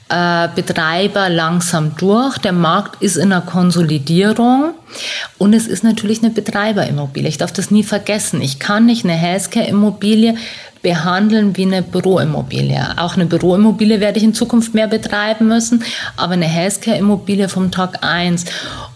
[0.09, 2.37] äh, Betreiber langsam durch.
[2.37, 4.75] Der Markt ist in einer Konsolidierung
[5.39, 7.29] und es ist natürlich eine Betreiberimmobilie.
[7.29, 8.41] Ich darf das nie vergessen.
[8.43, 10.35] Ich kann nicht eine Healthcare-Immobilie
[10.83, 12.97] behandeln wie eine Büroimmobilie.
[12.97, 15.83] Auch eine Büroimmobilie werde ich in Zukunft mehr betreiben müssen,
[16.17, 18.45] aber eine Healthcare-Immobilie vom Tag eins.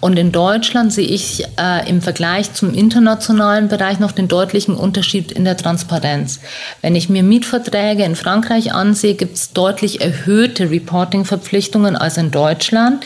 [0.02, 5.32] Und in Deutschland sehe ich äh, im Vergleich zum internationalen Bereich noch den deutlichen Unterschied
[5.32, 6.41] in der Transparenz.
[6.82, 13.06] Wenn ich mir Mietverträge in Frankreich ansehe, gibt es deutlich erhöhte Reporting-Verpflichtungen als in Deutschland.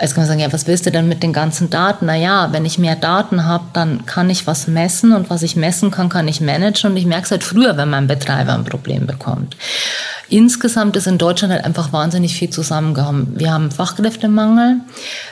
[0.00, 2.06] Jetzt kann man sagen, ja, was willst du denn mit den ganzen Daten?
[2.06, 5.90] Naja, wenn ich mehr Daten habe, dann kann ich was messen und was ich messen
[5.90, 9.06] kann, kann ich managen und ich merke es halt früher, wenn mein Betreiber ein Problem
[9.06, 9.56] bekommt.
[10.30, 13.32] Insgesamt ist in Deutschland halt einfach wahnsinnig viel zusammengekommen.
[13.34, 14.76] Wir haben Fachkräftemangel,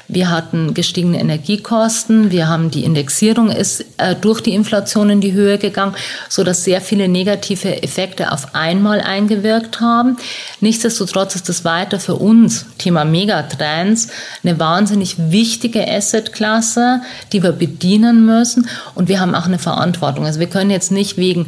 [0.09, 5.33] wir hatten gestiegene Energiekosten, wir haben die Indexierung ist äh, durch die Inflation in die
[5.33, 5.95] Höhe gegangen,
[6.29, 10.17] so dass sehr viele negative Effekte auf einmal eingewirkt haben.
[10.61, 14.09] Nichtsdestotrotz ist das weiter für uns Thema Megatrends
[14.43, 20.27] eine wahnsinnig wichtige Assetklasse, die wir bedienen müssen und wir haben auch eine Verantwortung.
[20.27, 21.47] Also wir können jetzt nicht wegen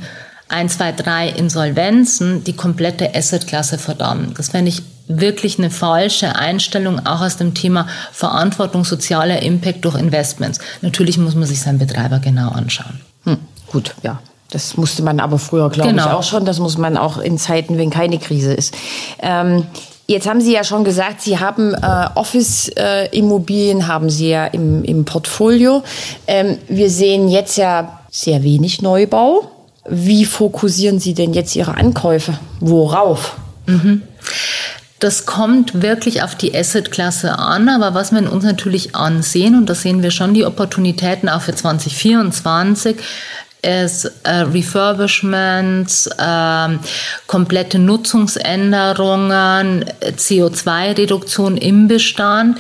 [0.48, 4.34] ein, zwei, drei Insolvenzen die komplette Assetklasse verdammen.
[4.36, 9.96] Das fände ich wirklich eine falsche Einstellung, auch aus dem Thema Verantwortung, sozialer Impact durch
[9.96, 10.60] Investments.
[10.82, 13.00] Natürlich muss man sich seinen Betreiber genau anschauen.
[13.24, 13.38] Hm,
[13.70, 14.20] gut, ja.
[14.50, 16.06] Das musste man aber früher, glaube genau.
[16.06, 16.44] ich, auch schon.
[16.44, 18.76] Das muss man auch in Zeiten, wenn keine Krise ist.
[19.20, 19.64] Ähm,
[20.10, 24.82] Jetzt haben Sie ja schon gesagt, Sie haben äh, Office-Immobilien, äh, haben Sie ja im,
[24.82, 25.84] im Portfolio.
[26.26, 29.52] Ähm, wir sehen jetzt ja sehr wenig Neubau.
[29.88, 32.36] Wie fokussieren Sie denn jetzt Ihre Ankäufe?
[32.58, 33.36] Worauf?
[33.66, 34.02] Mhm.
[34.98, 39.76] Das kommt wirklich auf die Assetklasse an, aber was wir uns natürlich ansehen, und da
[39.76, 42.96] sehen wir schon die Opportunitäten auch für 2024,
[43.62, 46.68] ist äh, Refurbishments, äh,
[47.26, 49.84] komplette Nutzungsänderungen,
[50.16, 52.58] CO2-Reduktion im Bestand.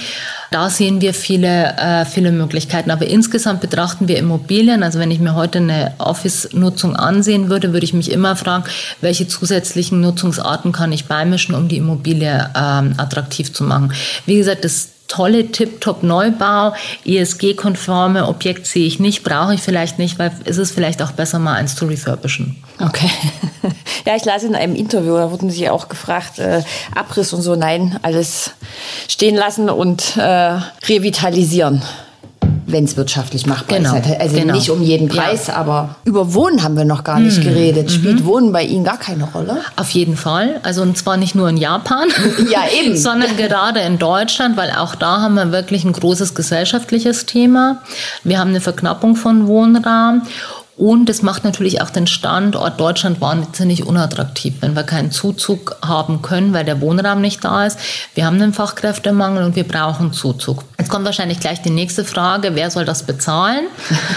[0.50, 2.90] Da sehen wir viele, äh, viele Möglichkeiten.
[2.90, 4.82] Aber insgesamt betrachten wir Immobilien.
[4.82, 8.64] Also wenn ich mir heute eine Office-Nutzung ansehen würde, würde ich mich immer fragen,
[9.00, 13.92] welche zusätzlichen Nutzungsarten kann ich beimischen, um die Immobilie ähm, attraktiv zu machen.
[14.26, 16.72] Wie gesagt, das tolle Tip-Top-Neubau,
[17.04, 21.38] ESG-konforme Objekt sehe ich nicht, brauche ich vielleicht nicht, weil ist es vielleicht auch besser,
[21.38, 22.56] mal eins zu refurbischen.
[22.80, 23.10] Okay.
[24.06, 26.62] Ja, ich las in einem Interview, da wurden Sie auch gefragt, äh,
[26.94, 28.52] Abriss und so, nein, alles
[29.08, 31.82] stehen lassen und äh, revitalisieren
[32.72, 33.96] wenn es wirtschaftlich machbar genau.
[33.96, 34.20] ist.
[34.20, 34.54] Also genau.
[34.54, 35.54] nicht um jeden Preis, ja.
[35.54, 37.44] aber über Wohnen haben wir noch gar nicht mhm.
[37.44, 37.90] geredet.
[37.90, 38.24] Spielt mhm.
[38.24, 39.58] Wohnen bei Ihnen gar keine Rolle?
[39.76, 40.60] Auf jeden Fall.
[40.62, 42.08] Also und zwar nicht nur in Japan,
[42.50, 42.96] ja, eben.
[42.96, 47.82] sondern gerade in Deutschland, weil auch da haben wir wirklich ein großes gesellschaftliches Thema.
[48.24, 50.22] Wir haben eine Verknappung von Wohnraum.
[50.80, 56.22] Und es macht natürlich auch den Standort Deutschland wahnsinnig unattraktiv, wenn wir keinen Zuzug haben
[56.22, 57.78] können, weil der Wohnraum nicht da ist.
[58.14, 60.64] Wir haben einen Fachkräftemangel und wir brauchen Zuzug.
[60.78, 63.66] Jetzt kommt wahrscheinlich gleich die nächste Frage, wer soll das bezahlen?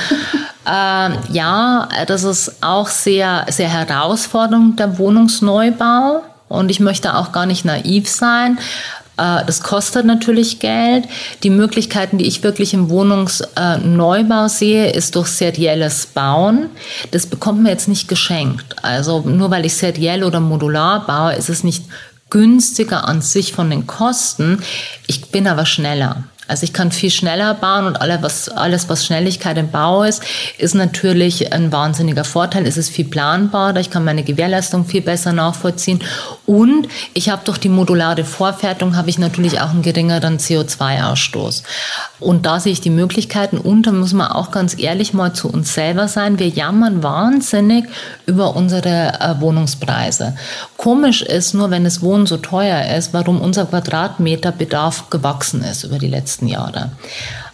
[0.65, 6.21] äh, ja, das ist auch sehr, sehr herausfordernd, der Wohnungsneubau.
[6.47, 8.57] Und ich möchte auch gar nicht naiv sein.
[9.17, 11.05] Äh, das kostet natürlich Geld.
[11.43, 16.69] Die Möglichkeiten, die ich wirklich im Wohnungsneubau sehe, ist durch serielles Bauen.
[17.11, 18.75] Das bekommt man jetzt nicht geschenkt.
[18.83, 21.85] Also nur weil ich seriell oder modular baue, ist es nicht
[22.29, 24.63] günstiger an sich von den Kosten.
[25.05, 26.23] Ich bin aber schneller.
[26.47, 30.23] Also ich kann viel schneller bauen und alles was, alles, was Schnelligkeit im Bau ist,
[30.57, 32.67] ist natürlich ein wahnsinniger Vorteil.
[32.67, 36.01] Es ist viel planbarer, ich kann meine Gewährleistung viel besser nachvollziehen
[36.45, 41.63] und ich habe durch die modulare Vorfertigung habe ich natürlich auch einen geringeren CO2-Ausstoß.
[42.23, 45.49] Und da sehe ich die Möglichkeiten und da muss man auch ganz ehrlich mal zu
[45.49, 46.39] uns selber sein.
[46.39, 47.85] Wir jammern wahnsinnig
[48.25, 50.35] über unsere äh, Wohnungspreise.
[50.77, 55.99] Komisch ist nur, wenn das Wohnen so teuer ist, warum unser Quadratmeterbedarf gewachsen ist über
[55.99, 56.91] die letzten Jahre.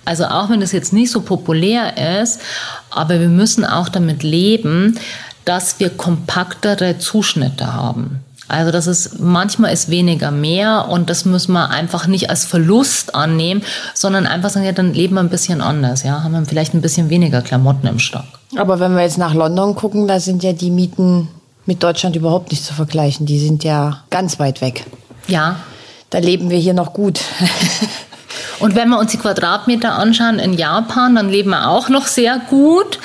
[0.05, 2.41] Also auch wenn es jetzt nicht so populär ist,
[2.89, 4.97] aber wir müssen auch damit leben,
[5.45, 8.23] dass wir kompaktere Zuschnitte haben.
[8.49, 13.15] Also das ist manchmal ist weniger mehr und das müssen wir einfach nicht als Verlust
[13.15, 13.61] annehmen,
[13.93, 16.81] sondern einfach sagen, ja, dann leben wir ein bisschen anders, ja, haben wir vielleicht ein
[16.81, 18.25] bisschen weniger Klamotten im Stock.
[18.57, 21.29] Aber wenn wir jetzt nach London gucken, da sind ja die Mieten
[21.65, 23.27] mit Deutschland überhaupt nicht zu vergleichen.
[23.27, 24.85] Die sind ja ganz weit weg.
[25.27, 25.57] Ja.
[26.09, 27.19] Da leben wir hier noch gut.
[28.59, 32.39] Und wenn wir uns die Quadratmeter anschauen in Japan, dann leben wir auch noch sehr
[32.49, 32.99] gut.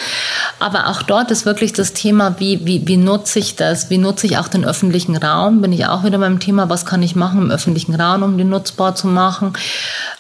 [0.59, 3.91] Aber auch dort ist wirklich das Thema, wie, wie, wie nutze ich das?
[3.91, 5.61] Wie nutze ich auch den öffentlichen Raum?
[5.61, 8.49] Bin ich auch wieder beim Thema, was kann ich machen im öffentlichen Raum, um den
[8.49, 9.53] nutzbar zu machen?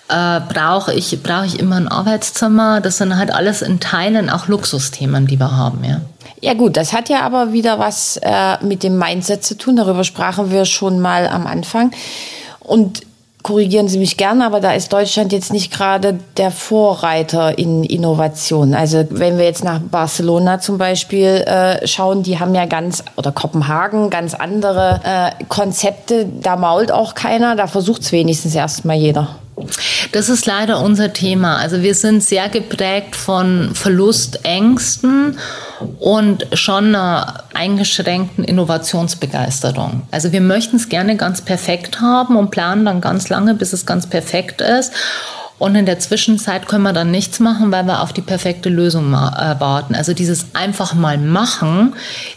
[0.08, 2.80] Äh, brauche ich, brauche ich immer ein Arbeitszimmer?
[2.80, 6.00] Das sind halt alles in Teilen auch Luxusthemen, die wir haben, ja.
[6.40, 9.76] Ja gut, das hat ja aber wieder was äh, mit dem Mindset zu tun.
[9.76, 11.90] Darüber sprachen wir schon mal am Anfang.
[12.60, 13.00] Und
[13.44, 18.74] korrigieren Sie mich gerne, aber da ist Deutschland jetzt nicht gerade der Vorreiter in Innovation.
[18.74, 23.32] Also wenn wir jetzt nach Barcelona zum Beispiel äh, schauen, die haben ja ganz, oder
[23.32, 26.26] Kopenhagen, ganz andere äh, Konzepte.
[26.40, 29.36] Da mault auch keiner, da versucht es wenigstens erstmal jeder.
[30.12, 31.56] Das ist leider unser Thema.
[31.58, 35.38] Also wir sind sehr geprägt von Verlustängsten
[35.98, 40.02] und schon einer eingeschränkten Innovationsbegeisterung.
[40.10, 43.86] Also wir möchten es gerne ganz perfekt haben und planen dann ganz lange, bis es
[43.86, 44.92] ganz perfekt ist.
[45.56, 49.12] Und in der Zwischenzeit können wir dann nichts machen, weil wir auf die perfekte Lösung
[49.12, 49.94] äh, warten.
[49.94, 51.94] Also dieses einfach mal machen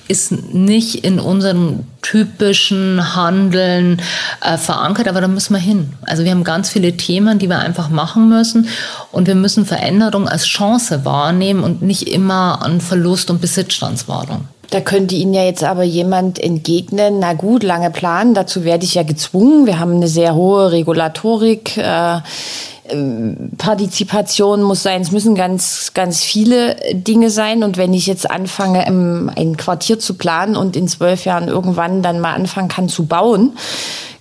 [0.07, 4.01] ist nicht in unserem typischen Handeln
[4.41, 5.93] äh, verankert, aber da müssen wir hin.
[6.05, 8.69] Also wir haben ganz viele Themen, die wir einfach machen müssen
[9.11, 14.47] und wir müssen Veränderung als Chance wahrnehmen und nicht immer an Verlust und Besitzstandswahrung.
[14.69, 18.95] Da könnte Ihnen ja jetzt aber jemand entgegnen, na gut, lange planen, dazu werde ich
[18.95, 19.65] ja gezwungen.
[19.65, 21.77] Wir haben eine sehr hohe Regulatorik.
[21.77, 22.19] Äh,
[23.57, 27.63] Partizipation muss sein, es müssen ganz, ganz viele Dinge sein.
[27.63, 32.19] Und wenn ich jetzt anfange, ein Quartier zu planen und in zwölf Jahren irgendwann dann
[32.19, 33.57] mal anfangen kann zu bauen,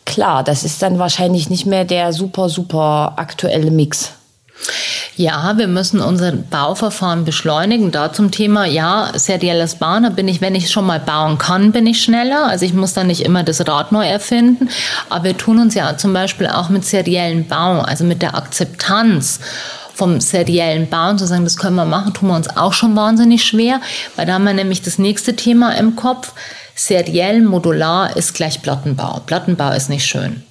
[0.05, 4.13] klar, das ist dann wahrscheinlich nicht mehr der super, super aktuelle Mix.
[5.19, 7.91] Ja, wir müssen unser Bauverfahren beschleunigen.
[7.91, 11.73] Da zum Thema, ja, serielles Bauen, da bin ich, wenn ich schon mal bauen kann,
[11.73, 12.47] bin ich schneller.
[12.47, 14.69] Also ich muss dann nicht immer das Rad neu erfinden.
[15.09, 19.41] Aber wir tun uns ja zum Beispiel auch mit seriellen Bau, also mit der Akzeptanz
[19.95, 23.43] vom seriellen Bauen zu sagen, das können wir machen, tun wir uns auch schon wahnsinnig
[23.43, 23.81] schwer,
[24.17, 26.33] weil da haben wir nämlich das nächste Thema im Kopf.
[26.75, 29.23] Seriell, modular ist gleich Plattenbau.
[29.25, 30.43] Plattenbau ist nicht schön.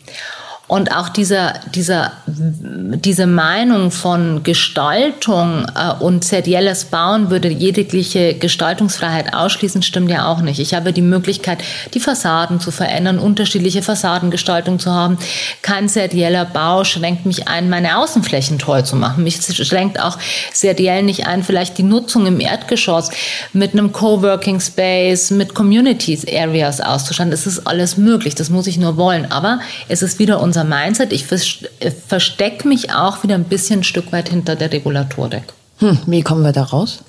[0.68, 9.36] Und auch dieser, dieser, diese Meinung von Gestaltung äh, und serielles Bauen würde jegliche Gestaltungsfreiheit
[9.36, 10.60] ausschließen, stimmt ja auch nicht.
[10.60, 11.60] Ich habe die Möglichkeit,
[11.94, 15.20] die Fassaden zu verändern, unterschiedliche Fassadengestaltung zu haben.
[15.62, 19.24] Kein serieller Bau schränkt mich ein, meine Außenflächen toll zu machen.
[19.24, 20.18] Mich schränkt auch
[20.52, 23.12] seriell nicht ein, vielleicht die Nutzung im Erdgeschoss
[23.54, 27.30] mit einem Coworking Space, mit Communities Areas auszustatten.
[27.30, 28.34] Das ist alles möglich.
[28.34, 29.32] Das muss ich nur wollen.
[29.32, 31.12] Aber es ist wieder unser Mindset.
[31.12, 35.44] Ich äh, verstecke mich auch wieder ein bisschen ein Stück weit hinter der Regulatorik.
[35.80, 37.00] Hm, wie kommen wir da raus?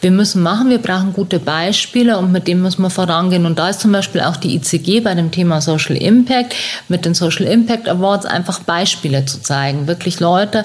[0.00, 3.44] Wir müssen machen, wir brauchen gute Beispiele und mit dem müssen wir vorangehen.
[3.44, 6.54] Und da ist zum Beispiel auch die ICG bei dem Thema Social Impact
[6.88, 9.86] mit den Social Impact Awards einfach Beispiele zu zeigen.
[9.86, 10.64] Wirklich Leute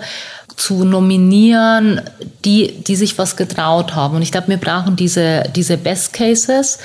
[0.55, 1.99] zu nominieren,
[2.45, 4.15] die, die sich was getraut haben.
[4.15, 6.79] Und ich glaube, wir brauchen diese, diese Best Cases,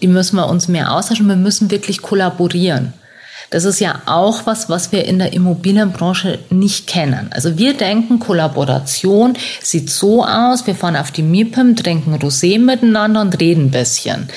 [0.00, 1.26] die müssen wir uns mehr austauschen.
[1.26, 2.92] Wir müssen wirklich kollaborieren.
[3.50, 7.30] Das ist ja auch was, was wir in der Immobilienbranche nicht kennen.
[7.30, 13.20] Also wir denken, Kollaboration sieht so aus, wir fahren auf die MIPIM, trinken Rosé miteinander
[13.20, 14.28] und reden ein bisschen.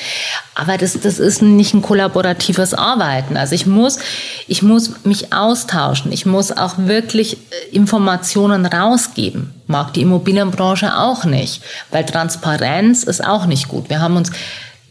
[0.54, 3.36] Aber das, das ist nicht ein kollaboratives Arbeiten.
[3.36, 4.00] Also ich muss,
[4.48, 6.12] ich muss mich austauschen.
[6.12, 9.54] Ich muss auch wirklich äh, Informationen rausgeben.
[9.68, 13.90] Mag die Immobilienbranche auch nicht, weil Transparenz ist auch nicht gut.
[13.90, 14.32] Wir haben uns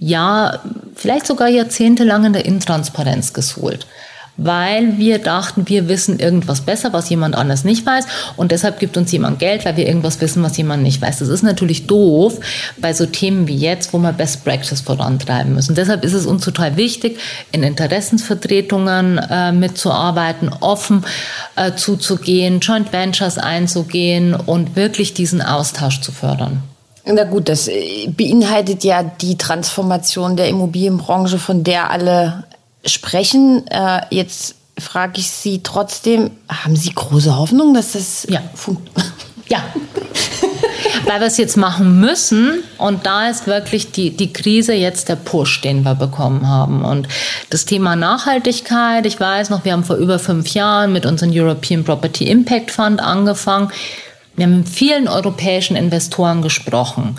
[0.01, 0.61] ja,
[0.95, 3.87] vielleicht sogar jahrzehntelang in der Intransparenz gesuhlt
[4.39, 8.97] weil wir dachten, wir wissen irgendwas besser, was jemand anders nicht weiß und deshalb gibt
[8.97, 11.19] uns jemand Geld, weil wir irgendwas wissen, was jemand nicht weiß.
[11.19, 12.39] Das ist natürlich doof
[12.79, 15.75] bei so Themen wie jetzt, wo wir Best Practice vorantreiben müssen.
[15.75, 17.19] Deshalb ist es uns total wichtig,
[17.53, 21.05] in Interessensvertretungen äh, mitzuarbeiten, offen
[21.57, 26.63] äh, zuzugehen, Joint Ventures einzugehen und wirklich diesen Austausch zu fördern.
[27.11, 32.45] Na gut, das äh, beinhaltet ja die Transformation der Immobilienbranche, von der alle
[32.85, 33.67] sprechen.
[33.69, 38.43] Äh, jetzt frage ich Sie trotzdem, haben Sie große Hoffnung, dass das ja.
[38.55, 39.13] funktioniert?
[39.51, 39.65] Ja.
[41.07, 45.17] Weil wir es jetzt machen müssen und da ist wirklich die, die Krise jetzt der
[45.17, 46.85] Push, den wir bekommen haben.
[46.85, 47.09] Und
[47.49, 51.83] das Thema Nachhaltigkeit, ich weiß noch, wir haben vor über fünf Jahren mit unserem European
[51.83, 53.73] Property Impact Fund angefangen.
[54.37, 57.17] Wir haben mit vielen europäischen Investoren gesprochen.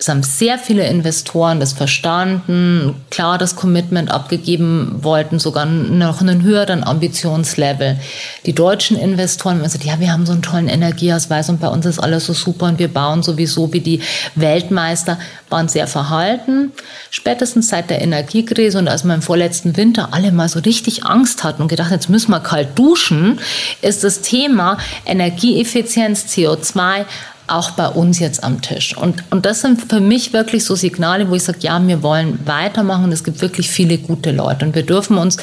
[0.00, 6.40] Es haben sehr viele Investoren das verstanden, klar das Commitment abgegeben wollten, sogar noch einen
[6.42, 7.98] höheren Ambitionslevel.
[8.46, 11.84] Die deutschen Investoren haben gesagt, ja, wir haben so einen tollen Energieausweis und bei uns
[11.84, 14.00] ist alles so super und wir bauen sowieso wie die
[14.36, 15.18] Weltmeister,
[15.50, 16.72] waren sehr verhalten.
[17.10, 21.44] Spätestens seit der Energiekrise und als wir im vorletzten Winter alle mal so richtig Angst
[21.44, 23.38] hatten und gedacht, jetzt müssen wir kalt duschen,
[23.82, 27.04] ist das Thema Energieeffizienz, CO2
[27.50, 28.96] auch bei uns jetzt am Tisch.
[28.96, 32.40] Und, und das sind für mich wirklich so Signale, wo ich sage, ja, wir wollen
[32.46, 33.12] weitermachen.
[33.12, 35.36] Es gibt wirklich viele gute Leute und wir dürfen uns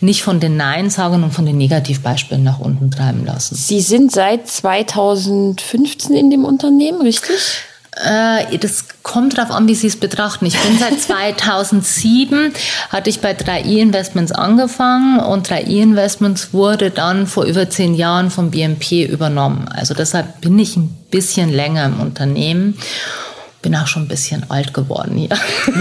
[0.00, 3.54] nicht von den Nein-Sagern und von den Negativbeispielen nach unten treiben lassen.
[3.54, 7.36] Sie sind seit 2015 in dem Unternehmen, richtig?
[7.92, 10.46] Äh, das kommt darauf an, wie Sie es betrachten.
[10.46, 12.52] Ich bin seit 2007,
[12.88, 18.30] hatte ich bei 3i Investments angefangen und 3i Investments wurde dann vor über zehn Jahren
[18.32, 19.68] vom BMP übernommen.
[19.68, 22.76] Also deshalb bin ich ein bisschen länger im Unternehmen
[23.62, 25.30] bin auch schon ein bisschen alt geworden hier.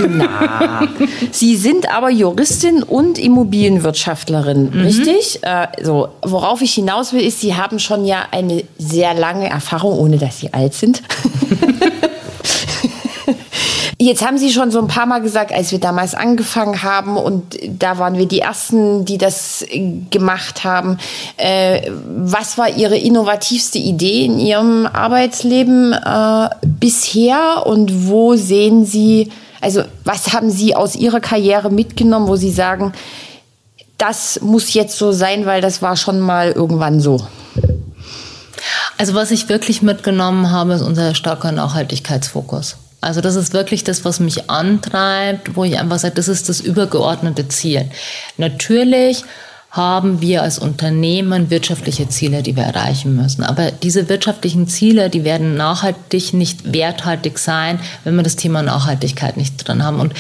[0.08, 0.88] Na,
[1.32, 4.82] Sie sind aber Juristin und Immobilienwirtschaftlerin, mhm.
[4.84, 5.40] richtig?
[5.42, 10.00] Äh, so, worauf ich hinaus will, ist, Sie haben schon ja eine sehr lange Erfahrung,
[10.00, 11.04] ohne dass Sie alt sind.
[14.04, 17.58] Jetzt haben Sie schon so ein paar Mal gesagt, als wir damals angefangen haben und
[17.66, 19.66] da waren wir die Ersten, die das
[20.12, 20.98] gemacht haben.
[21.38, 29.32] Äh, was war Ihre innovativste Idee in Ihrem Arbeitsleben äh, bisher und wo sehen Sie,
[29.62, 32.92] also was haben Sie aus Ihrer Karriere mitgenommen, wo Sie sagen,
[33.98, 37.26] das muss jetzt so sein, weil das war schon mal irgendwann so?
[38.98, 42.76] Also was ich wirklich mitgenommen habe, ist unser starker Nachhaltigkeitsfokus.
[43.04, 46.62] Also das ist wirklich das, was mich antreibt, wo ich einfach sage, das ist das
[46.62, 47.89] übergeordnete Ziel.
[48.38, 49.24] Natürlich
[49.74, 53.44] haben wir als Unternehmen wirtschaftliche Ziele, die wir erreichen müssen.
[53.44, 59.36] Aber diese wirtschaftlichen Ziele, die werden nachhaltig nicht werthaltig sein, wenn wir das Thema Nachhaltigkeit
[59.36, 60.00] nicht drin haben.
[60.00, 60.13] Und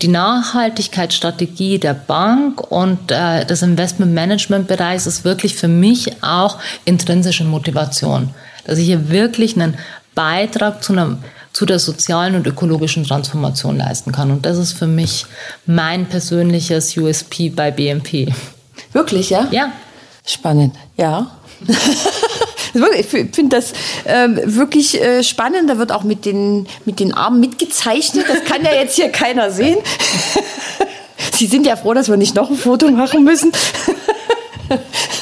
[0.00, 8.30] die Nachhaltigkeitsstrategie der Bank und äh, des Investmentmanagementbereichs ist wirklich für mich auch intrinsische Motivation,
[8.64, 9.76] dass ich hier wirklich einen
[10.14, 11.18] Beitrag zu einer
[11.56, 14.30] zu der sozialen und ökologischen Transformation leisten kann.
[14.30, 15.24] Und das ist für mich
[15.64, 18.30] mein persönliches USP bei BMP.
[18.92, 19.48] Wirklich, ja?
[19.50, 19.72] Ja.
[20.26, 21.30] Spannend, ja.
[22.98, 23.72] ich finde das
[24.04, 25.70] ähm, wirklich äh, spannend.
[25.70, 28.26] Da wird auch mit den, mit den Armen mitgezeichnet.
[28.28, 29.78] Das kann ja jetzt hier keiner sehen.
[31.32, 33.50] Sie sind ja froh, dass wir nicht noch ein Foto machen müssen.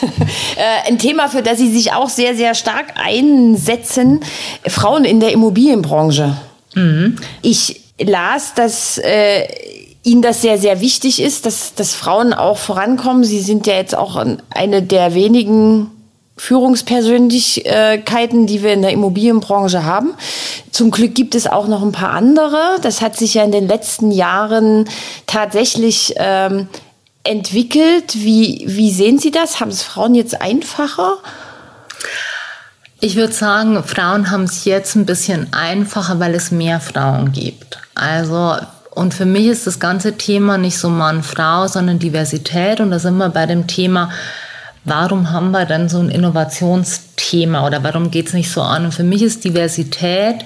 [0.57, 4.20] Äh, ein Thema, für das Sie sich auch sehr, sehr stark einsetzen,
[4.64, 6.36] Frauen in der Immobilienbranche.
[6.74, 7.16] Mhm.
[7.42, 9.48] Ich las, dass äh,
[10.05, 13.24] Ihnen das sehr, sehr wichtig ist, dass, dass Frauen auch vorankommen.
[13.24, 15.90] Sie sind ja jetzt auch eine der wenigen
[16.36, 20.14] Führungspersönlichkeiten, die wir in der Immobilienbranche haben.
[20.72, 22.59] Zum Glück gibt es auch noch ein paar andere.
[22.82, 24.88] Das hat sich ja in den letzten Jahren
[25.26, 26.68] tatsächlich ähm,
[27.25, 28.14] entwickelt.
[28.14, 29.61] Wie, wie sehen Sie das?
[29.61, 31.18] Haben es Frauen jetzt einfacher?
[33.01, 37.79] Ich würde sagen, Frauen haben es jetzt ein bisschen einfacher, weil es mehr Frauen gibt.
[37.95, 38.57] Also
[38.95, 42.81] und für mich ist das ganze Thema nicht so Mann-Frau, sondern Diversität.
[42.81, 44.11] Und da sind wir bei dem Thema,
[44.85, 48.85] warum haben wir dann so ein Innovationsthema oder warum geht es nicht so an?
[48.85, 50.45] Und für mich ist Diversität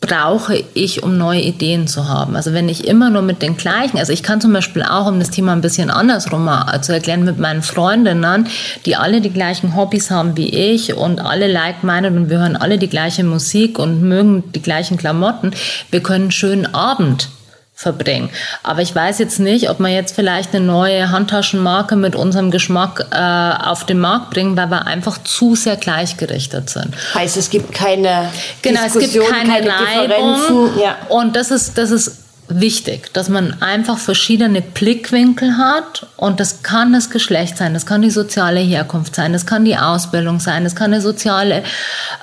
[0.00, 2.36] brauche ich, um neue Ideen zu haben.
[2.36, 5.18] Also wenn ich immer nur mit den gleichen, also ich kann zum Beispiel auch, um
[5.18, 6.48] das Thema ein bisschen andersrum
[6.82, 8.46] zu erklären, mit meinen Freundinnen,
[8.84, 12.56] die alle die gleichen Hobbys haben wie ich und alle like meinen und wir hören
[12.56, 15.52] alle die gleiche Musik und mögen die gleichen Klamotten,
[15.90, 17.30] wir können einen schönen Abend
[17.78, 18.30] verbringen.
[18.62, 23.06] Aber ich weiß jetzt nicht, ob man jetzt vielleicht eine neue Handtaschenmarke mit unserem Geschmack
[23.12, 26.94] äh, auf den Markt bringen, weil wir einfach zu sehr gleichgerichtet sind.
[27.14, 30.70] Heißt, es gibt keine genau, es gibt keine, keine Reibung.
[30.80, 30.96] Ja.
[31.10, 36.92] Und das ist das ist wichtig, dass man einfach verschiedene Blickwinkel hat und das kann
[36.92, 40.76] das Geschlecht sein, das kann die soziale Herkunft sein, das kann die Ausbildung sein, das
[40.76, 41.62] kann eine soziale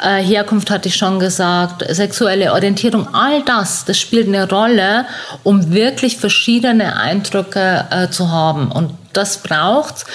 [0.01, 5.05] äh, Herkunft, hatte ich schon gesagt, sexuelle Orientierung, all das, das spielt eine Rolle,
[5.43, 10.05] um wirklich verschiedene Eindrücke äh, zu haben und das braucht's.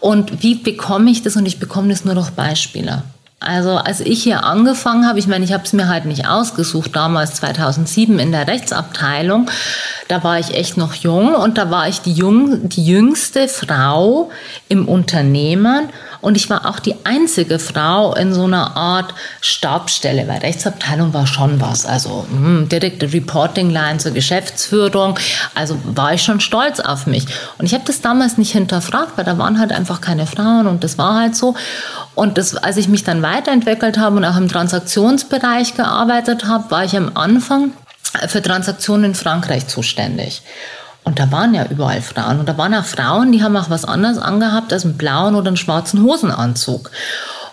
[0.00, 1.36] Und wie bekomme ich das?
[1.36, 3.04] Und ich bekomme das nur durch Beispiele.
[3.44, 6.94] Also als ich hier angefangen habe, ich meine, ich habe es mir halt nicht ausgesucht,
[6.94, 9.50] damals 2007 in der Rechtsabteilung,
[10.12, 14.30] da war ich echt noch jung und da war ich die, jung, die jüngste Frau
[14.68, 15.88] im Unternehmen
[16.20, 21.26] und ich war auch die einzige Frau in so einer Art Stabstelle, weil Rechtsabteilung war
[21.26, 21.86] schon was.
[21.86, 25.18] Also hm, direkte Reporting-Line zur Geschäftsführung.
[25.54, 27.26] Also war ich schon stolz auf mich.
[27.56, 30.84] Und ich habe das damals nicht hinterfragt, weil da waren halt einfach keine Frauen und
[30.84, 31.54] das war halt so.
[32.14, 36.84] Und das, als ich mich dann weiterentwickelt habe und auch im Transaktionsbereich gearbeitet habe, war
[36.84, 37.72] ich am Anfang
[38.28, 40.42] für Transaktionen in Frankreich zuständig.
[41.04, 42.38] Und da waren ja überall Frauen.
[42.38, 45.48] Und da waren auch Frauen, die haben auch was anderes angehabt als einen blauen oder
[45.48, 46.90] einen schwarzen Hosenanzug.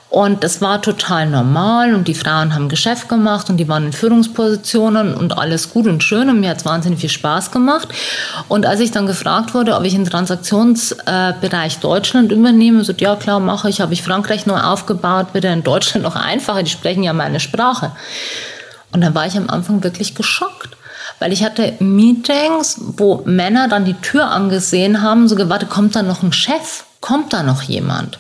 [0.10, 3.94] Und das war total normal und die Frauen haben Geschäft gemacht und die waren in
[3.94, 7.90] Führungspositionen und alles gut und schön und mir hat es wahnsinnig viel Spaß gemacht.
[8.48, 13.40] Und als ich dann gefragt wurde, ob ich den Transaktionsbereich Deutschland übernehme, so ja klar
[13.40, 17.14] mache ich, habe ich Frankreich neu aufgebaut, wird in Deutschland noch einfacher, die sprechen ja
[17.14, 17.92] meine Sprache.
[18.92, 20.78] Und dann war ich am Anfang wirklich geschockt
[21.20, 26.02] weil ich hatte Meetings, wo Männer dann die Tür angesehen haben, so gewartet, kommt da
[26.02, 26.86] noch ein Chef?
[27.02, 28.20] Kommt da noch jemand?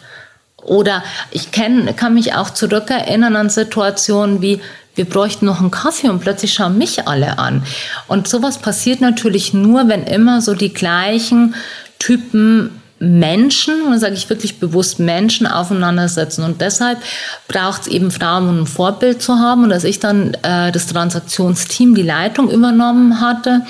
[0.63, 4.61] Oder ich kenn, kann mich auch zurückerinnern an Situationen wie,
[4.95, 7.63] wir bräuchten noch einen Kaffee und plötzlich schauen mich alle an.
[8.07, 11.55] Und sowas passiert natürlich nur, wenn immer so die gleichen
[11.99, 16.43] Typen Menschen, und da sage ich wirklich bewusst Menschen aufeinandersetzen.
[16.43, 16.99] Und deshalb
[17.47, 19.63] braucht es eben Frauen, um ein Vorbild zu haben.
[19.63, 23.61] Und als ich dann äh, das Transaktionsteam, die Leitung übernommen hatte,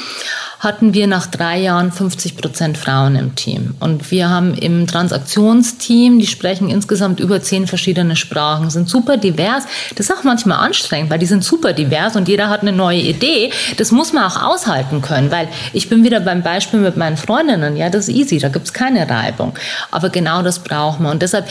[0.59, 3.75] hatten wir nach drei Jahren 50 Prozent Frauen im Team.
[3.79, 9.63] Und wir haben im Transaktionsteam, die sprechen insgesamt über zehn verschiedene Sprachen, sind super divers.
[9.95, 12.99] Das ist auch manchmal anstrengend, weil die sind super divers und jeder hat eine neue
[12.99, 13.51] Idee.
[13.77, 17.77] Das muss man auch aushalten können, weil ich bin wieder beim Beispiel mit meinen Freundinnen.
[17.77, 19.53] Ja, das ist easy, da gibt's keine Reibung.
[19.91, 21.11] Aber genau das brauchen wir.
[21.11, 21.47] Und deshalb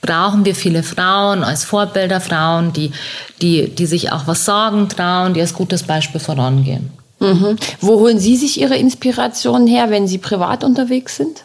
[0.00, 2.92] brauchen wir viele Frauen als Vorbilder, Frauen, die,
[3.40, 7.01] die, die sich auch was sagen trauen, die als gutes Beispiel vorangehen.
[7.22, 7.56] Mhm.
[7.80, 11.44] Wo holen Sie sich Ihre Inspirationen her, wenn Sie privat unterwegs sind?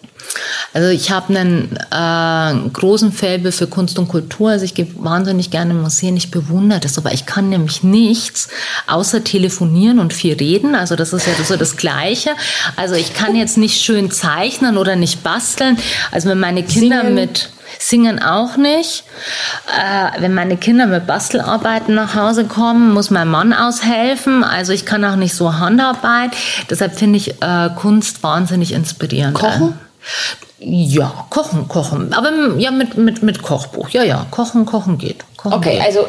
[0.74, 4.52] Also ich habe einen äh, großen Faible für Kunst und Kultur.
[4.52, 6.18] Also ich gehe wahnsinnig gerne in Museen.
[6.18, 8.50] Ich bewundere das, aber ich kann nämlich nichts
[8.88, 10.76] außer telefonieren und viel reden.
[10.76, 12.32] Also das ist ja so das Gleiche.
[12.76, 15.78] Also ich kann jetzt nicht schön zeichnen oder nicht basteln.
[16.12, 17.16] Also wenn meine Kinder Singen.
[17.16, 17.50] mit
[17.80, 19.04] Singen auch nicht.
[19.68, 24.44] Äh, wenn meine Kinder mit Bastelarbeiten nach Hause kommen, muss mein Mann aushelfen.
[24.44, 26.32] Also ich kann auch nicht so Handarbeit.
[26.70, 29.36] Deshalb finde ich äh, Kunst wahnsinnig inspirierend.
[29.36, 29.78] Kochen?
[30.60, 32.14] Ja, kochen, kochen.
[32.14, 33.90] Aber ja, mit, mit, mit Kochbuch.
[33.90, 35.24] Ja, ja, kochen, kochen geht.
[35.38, 35.82] Kochen okay, geht.
[35.82, 36.08] also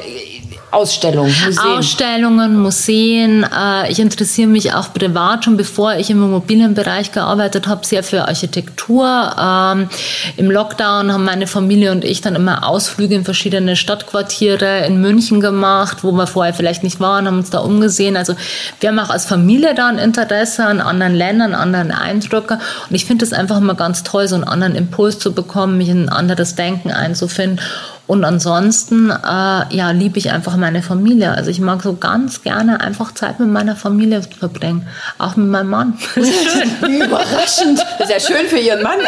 [0.71, 1.59] Ausstellungen, Museen.
[1.59, 3.43] Ausstellungen, Museen.
[3.45, 8.29] Äh, ich interessiere mich auch privat schon, bevor ich im Immobilienbereich gearbeitet habe, sehr für
[8.29, 9.35] Architektur.
[9.41, 9.89] Ähm,
[10.37, 15.41] Im Lockdown haben meine Familie und ich dann immer Ausflüge in verschiedene Stadtquartiere in München
[15.41, 18.17] gemacht, wo wir vorher vielleicht nicht waren, haben uns da umgesehen.
[18.17, 18.35] Also
[18.81, 22.59] wir haben auch als Familie da ein Interesse an anderen Ländern, anderen Eindrücke.
[22.89, 25.89] Und ich finde es einfach immer ganz toll, so einen anderen Impuls zu bekommen, mich
[25.89, 27.61] in ein anderes Denken einzufinden.
[28.09, 31.31] Und ansonsten, äh, ja, liebe ich einfach meine Familie.
[31.31, 34.89] Also ich mag so ganz gerne einfach Zeit mit meiner Familie verbringen.
[35.19, 35.99] Auch mit meinem Mann.
[36.15, 36.71] Das ist schön.
[36.87, 37.85] Wie überraschend.
[37.99, 38.99] Das ist ja schön für Ihren Mann.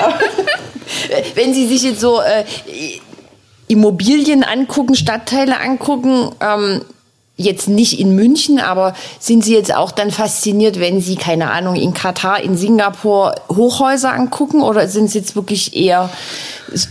[1.35, 2.45] Wenn Sie sich jetzt so äh,
[3.69, 6.83] Immobilien angucken, Stadtteile angucken, ähm,
[7.37, 11.75] jetzt nicht in München, aber sind Sie jetzt auch dann fasziniert, wenn Sie, keine Ahnung,
[11.75, 16.11] in Katar, in Singapur Hochhäuser angucken oder sind es jetzt wirklich eher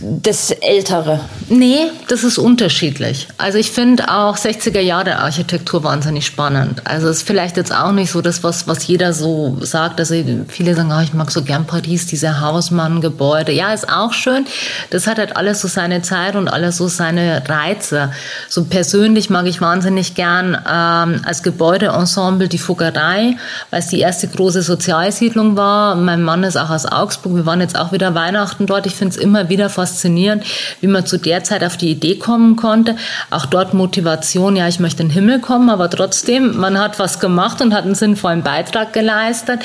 [0.00, 1.20] das Ältere?
[1.48, 3.28] Nee, das ist unterschiedlich.
[3.38, 6.82] Also ich finde auch 60er Jahre Architektur wahnsinnig spannend.
[6.84, 9.98] Also es ist vielleicht jetzt auch nicht so das, was, was jeder so sagt.
[10.00, 10.14] Also
[10.48, 13.52] viele sagen, oh, ich mag so gern Paris, diese Hausmann-Gebäude.
[13.52, 14.46] Ja, ist auch schön.
[14.90, 18.12] Das hat halt alles so seine Zeit und alles so seine Reize.
[18.48, 23.36] So persönlich mag ich wahnsinnig gern ähm, als Gebäudeensemble die Fuggerei,
[23.70, 25.94] weil es die erste große Sozialsiedlung war.
[25.94, 27.36] Mein Mann ist auch aus Augsburg.
[27.36, 28.86] Wir waren jetzt auch wieder Weihnachten dort.
[28.86, 30.44] Ich finde es immer wieder faszinierend,
[30.80, 32.96] wie man zu der Zeit auf die Idee kommen konnte.
[33.30, 37.20] Auch dort Motivation, ja, ich möchte in den Himmel kommen, aber trotzdem, man hat was
[37.20, 39.60] gemacht und hat einen sinnvollen Beitrag geleistet.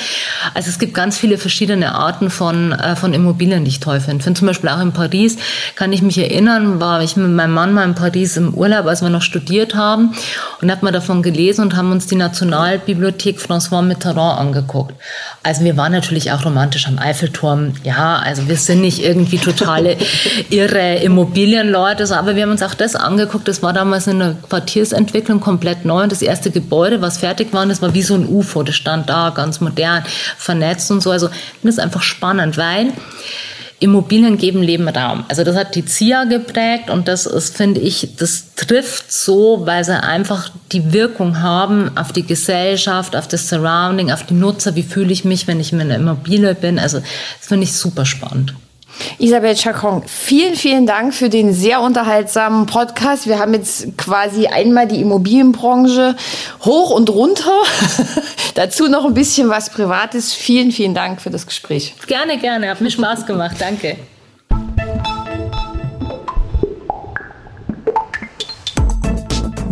[0.54, 4.18] Also es gibt ganz viele verschiedene Arten von, äh, von Immobilien, die ich toll finde.
[4.18, 5.36] Ich finde zum Beispiel auch in Paris,
[5.74, 9.02] kann ich mich erinnern, war ich mit meinem Mann mal in Paris im Urlaub, als
[9.02, 10.14] wir noch studiert haben
[10.60, 14.94] und hat mal davon gelesen und haben uns die Nationalbibliothek François Mitterrand angeguckt.
[15.42, 17.74] Also wir waren natürlich auch romantisch am Eiffelturm.
[17.84, 19.95] Ja, also wir sind nicht irgendwie totale
[20.50, 23.48] irre Immobilienleute, aber wir haben uns auch das angeguckt.
[23.48, 27.66] Das war damals in der Quartiersentwicklung komplett neu und das erste Gebäude, was fertig war,
[27.66, 28.62] das war wie so ein UFO.
[28.62, 30.04] Das stand da ganz modern,
[30.36, 31.10] vernetzt und so.
[31.10, 31.28] Also
[31.62, 32.92] das ist einfach spannend, weil
[33.78, 35.24] Immobilien geben Leben Raum.
[35.28, 39.84] Also das hat die ZIA geprägt und das ist, finde ich, das trifft so, weil
[39.84, 44.74] sie einfach die Wirkung haben auf die Gesellschaft, auf das Surrounding, auf die Nutzer.
[44.76, 46.78] Wie fühle ich mich, wenn ich in einer Immobilie bin?
[46.78, 48.54] Also das finde ich super spannend.
[49.18, 53.26] Isabel Chacon, vielen, vielen Dank für den sehr unterhaltsamen Podcast.
[53.26, 56.16] Wir haben jetzt quasi einmal die Immobilienbranche
[56.64, 57.62] hoch und runter.
[58.54, 60.32] Dazu noch ein bisschen was Privates.
[60.32, 61.94] Vielen, vielen Dank für das Gespräch.
[62.06, 62.70] Gerne, gerne.
[62.70, 63.56] Hat mir Spaß gemacht.
[63.58, 63.96] Danke.